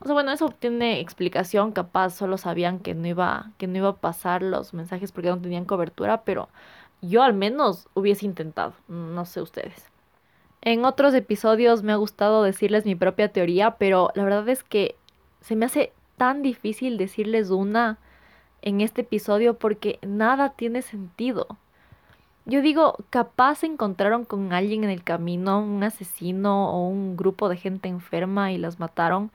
O 0.00 0.06
sea, 0.06 0.14
bueno, 0.14 0.32
eso 0.32 0.48
tiene 0.48 1.00
explicación, 1.00 1.72
capaz 1.72 2.10
solo 2.10 2.38
sabían 2.38 2.78
que 2.78 2.94
no 2.94 3.06
iba 3.06 3.50
que 3.58 3.66
no 3.66 3.76
iba 3.78 3.88
a 3.90 3.96
pasar 3.96 4.42
los 4.42 4.72
mensajes 4.72 5.12
porque 5.12 5.28
no 5.28 5.40
tenían 5.40 5.66
cobertura, 5.66 6.22
pero 6.24 6.48
yo 7.02 7.22
al 7.22 7.34
menos 7.34 7.88
hubiese 7.94 8.26
intentado, 8.26 8.72
no 8.88 9.24
sé 9.26 9.42
ustedes. 9.42 9.90
En 10.62 10.84
otros 10.84 11.14
episodios 11.14 11.82
me 11.82 11.92
ha 11.92 11.96
gustado 11.96 12.42
decirles 12.42 12.84
mi 12.84 12.94
propia 12.94 13.32
teoría, 13.32 13.72
pero 13.72 14.10
la 14.14 14.24
verdad 14.24 14.48
es 14.48 14.62
que 14.64 14.96
se 15.40 15.56
me 15.56 15.66
hace 15.66 15.92
tan 16.16 16.42
difícil 16.42 16.98
decirles 16.98 17.50
una 17.50 17.98
en 18.62 18.82
este 18.82 19.02
episodio 19.02 19.54
porque 19.54 19.98
nada 20.02 20.50
tiene 20.50 20.82
sentido. 20.82 21.46
Yo 22.46 22.62
digo, 22.62 22.96
capaz 23.10 23.56
se 23.56 23.66
encontraron 23.66 24.24
con 24.24 24.52
alguien 24.52 24.84
en 24.84 24.90
el 24.90 25.04
camino, 25.04 25.60
un 25.60 25.82
asesino 25.82 26.70
o 26.70 26.88
un 26.88 27.16
grupo 27.16 27.48
de 27.48 27.56
gente 27.56 27.88
enferma 27.88 28.52
y 28.52 28.58
las 28.58 28.78
mataron. 28.80 29.30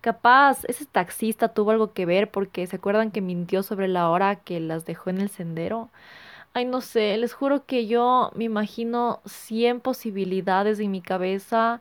Capaz 0.00 0.64
ese 0.66 0.86
taxista 0.86 1.48
tuvo 1.48 1.72
algo 1.72 1.92
que 1.92 2.06
ver 2.06 2.30
porque 2.30 2.66
se 2.66 2.76
acuerdan 2.76 3.10
que 3.10 3.20
mintió 3.20 3.62
sobre 3.62 3.88
la 3.88 4.08
hora 4.10 4.36
que 4.36 4.60
las 4.60 4.86
dejó 4.86 5.10
en 5.10 5.20
el 5.20 5.28
sendero. 5.28 5.90
Ay, 6.54 6.64
no 6.64 6.80
sé, 6.80 7.16
les 7.18 7.34
juro 7.34 7.66
que 7.66 7.86
yo 7.86 8.30
me 8.34 8.44
imagino 8.44 9.20
100 9.26 9.80
posibilidades 9.80 10.80
en 10.80 10.90
mi 10.90 11.00
cabeza, 11.00 11.80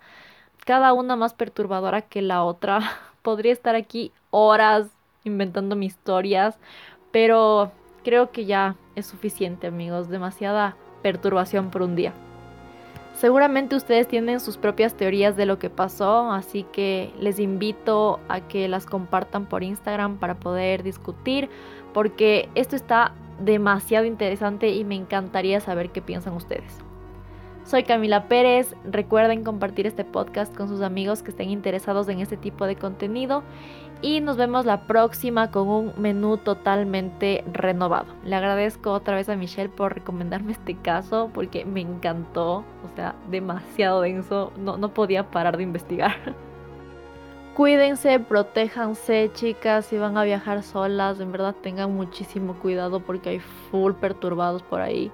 cada 0.66 0.94
una 0.94 1.16
más 1.16 1.34
perturbadora 1.34 2.02
que 2.02 2.22
la 2.22 2.44
otra. 2.44 2.80
Podría 3.22 3.54
estar 3.54 3.76
aquí 3.76 4.12
horas 4.32 4.88
inventando 5.24 5.76
mis 5.76 5.94
historias, 5.94 6.58
pero 7.12 7.72
creo 8.04 8.32
que 8.32 8.46
ya 8.46 8.76
es 8.96 9.06
suficiente, 9.06 9.68
amigos. 9.68 10.10
Demasiada 10.10 10.76
perturbación 11.02 11.70
por 11.72 11.84
un 11.84 11.96
día. 11.96 12.14
Seguramente 13.18 13.76
ustedes 13.76 14.08
tienen 14.08 14.40
sus 14.40 14.58
propias 14.58 14.94
teorías 14.94 15.36
de 15.36 15.48
lo 15.48 15.58
que 15.58 15.72
pasó, 15.72 16.32
así 16.32 16.68
que 16.72 17.12
les 17.20 17.40
invito 17.40 18.20
a 18.30 18.42
que 18.42 18.68
las 18.68 18.86
compartan 18.86 19.48
por 19.48 19.64
Instagram 19.64 20.20
para 20.20 20.36
poder 20.36 20.84
discutir, 20.84 21.50
porque 21.96 22.48
esto 22.54 22.76
está 22.76 23.14
demasiado 23.40 24.06
interesante 24.06 24.70
y 24.70 24.84
me 24.84 24.94
encantaría 24.94 25.60
saber 25.62 25.90
qué 25.90 26.00
piensan 26.00 26.34
ustedes. 26.36 26.78
Soy 27.64 27.84
Camila 27.84 28.28
Pérez, 28.28 28.76
recuerden 28.86 29.44
compartir 29.44 29.88
este 29.88 30.06
podcast 30.06 30.56
con 30.56 30.68
sus 30.68 30.82
amigos 30.82 31.24
que 31.24 31.32
estén 31.32 31.50
interesados 31.50 32.08
en 32.10 32.20
este 32.20 32.38
tipo 32.38 32.68
de 32.68 32.76
contenido 32.76 33.42
y 34.02 34.22
nos 34.22 34.38
vemos 34.38 34.66
la 34.66 34.82
próxima 34.82 35.50
con 35.50 35.68
un 35.68 35.94
menú 35.98 36.38
totalmente 36.38 37.44
renovado. 37.52 38.06
Le 38.24 38.36
agradezco 38.36 38.92
otra 38.92 39.16
vez 39.16 39.30
a 39.30 39.36
Michelle 39.36 39.70
por 39.70 39.96
recomendarme 39.96 40.52
este 40.52 40.76
caso 40.76 41.32
porque 41.34 41.66
me 41.66 41.82
encantó, 41.82 42.58
o 42.58 42.96
sea, 42.96 43.16
demasiado 43.30 44.02
denso, 44.02 44.52
no, 44.58 44.78
no 44.78 44.94
podía 44.94 45.32
parar 45.32 45.58
de 45.58 45.64
investigar. 45.64 46.16
Cuídense, 47.56 48.20
protéjanse, 48.20 49.32
chicas, 49.34 49.88
si 49.88 49.98
van 49.98 50.16
a 50.16 50.24
viajar 50.24 50.62
solas, 50.62 51.20
en 51.20 51.32
verdad 51.32 51.56
tengan 51.64 51.96
muchísimo 51.96 52.54
cuidado 52.60 53.00
porque 53.00 53.30
hay 53.30 53.40
full 53.40 53.94
perturbados 53.94 54.62
por 54.62 54.80
ahí. 54.80 55.12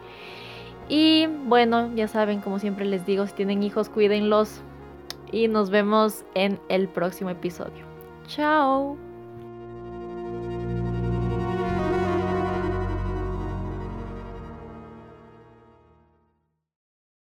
Y 0.89 1.27
bueno, 1.45 1.89
ya 1.95 2.09
saben, 2.09 2.41
como 2.41 2.59
siempre 2.59 2.84
les 2.84 3.05
digo, 3.05 3.25
si 3.27 3.34
tienen 3.34 3.63
hijos, 3.63 3.88
cuídenlos. 3.88 4.61
Y 5.31 5.47
nos 5.47 5.69
vemos 5.69 6.25
en 6.36 6.59
el 6.67 6.89
próximo 6.89 7.29
episodio. 7.29 7.92
Ciao 8.28 8.97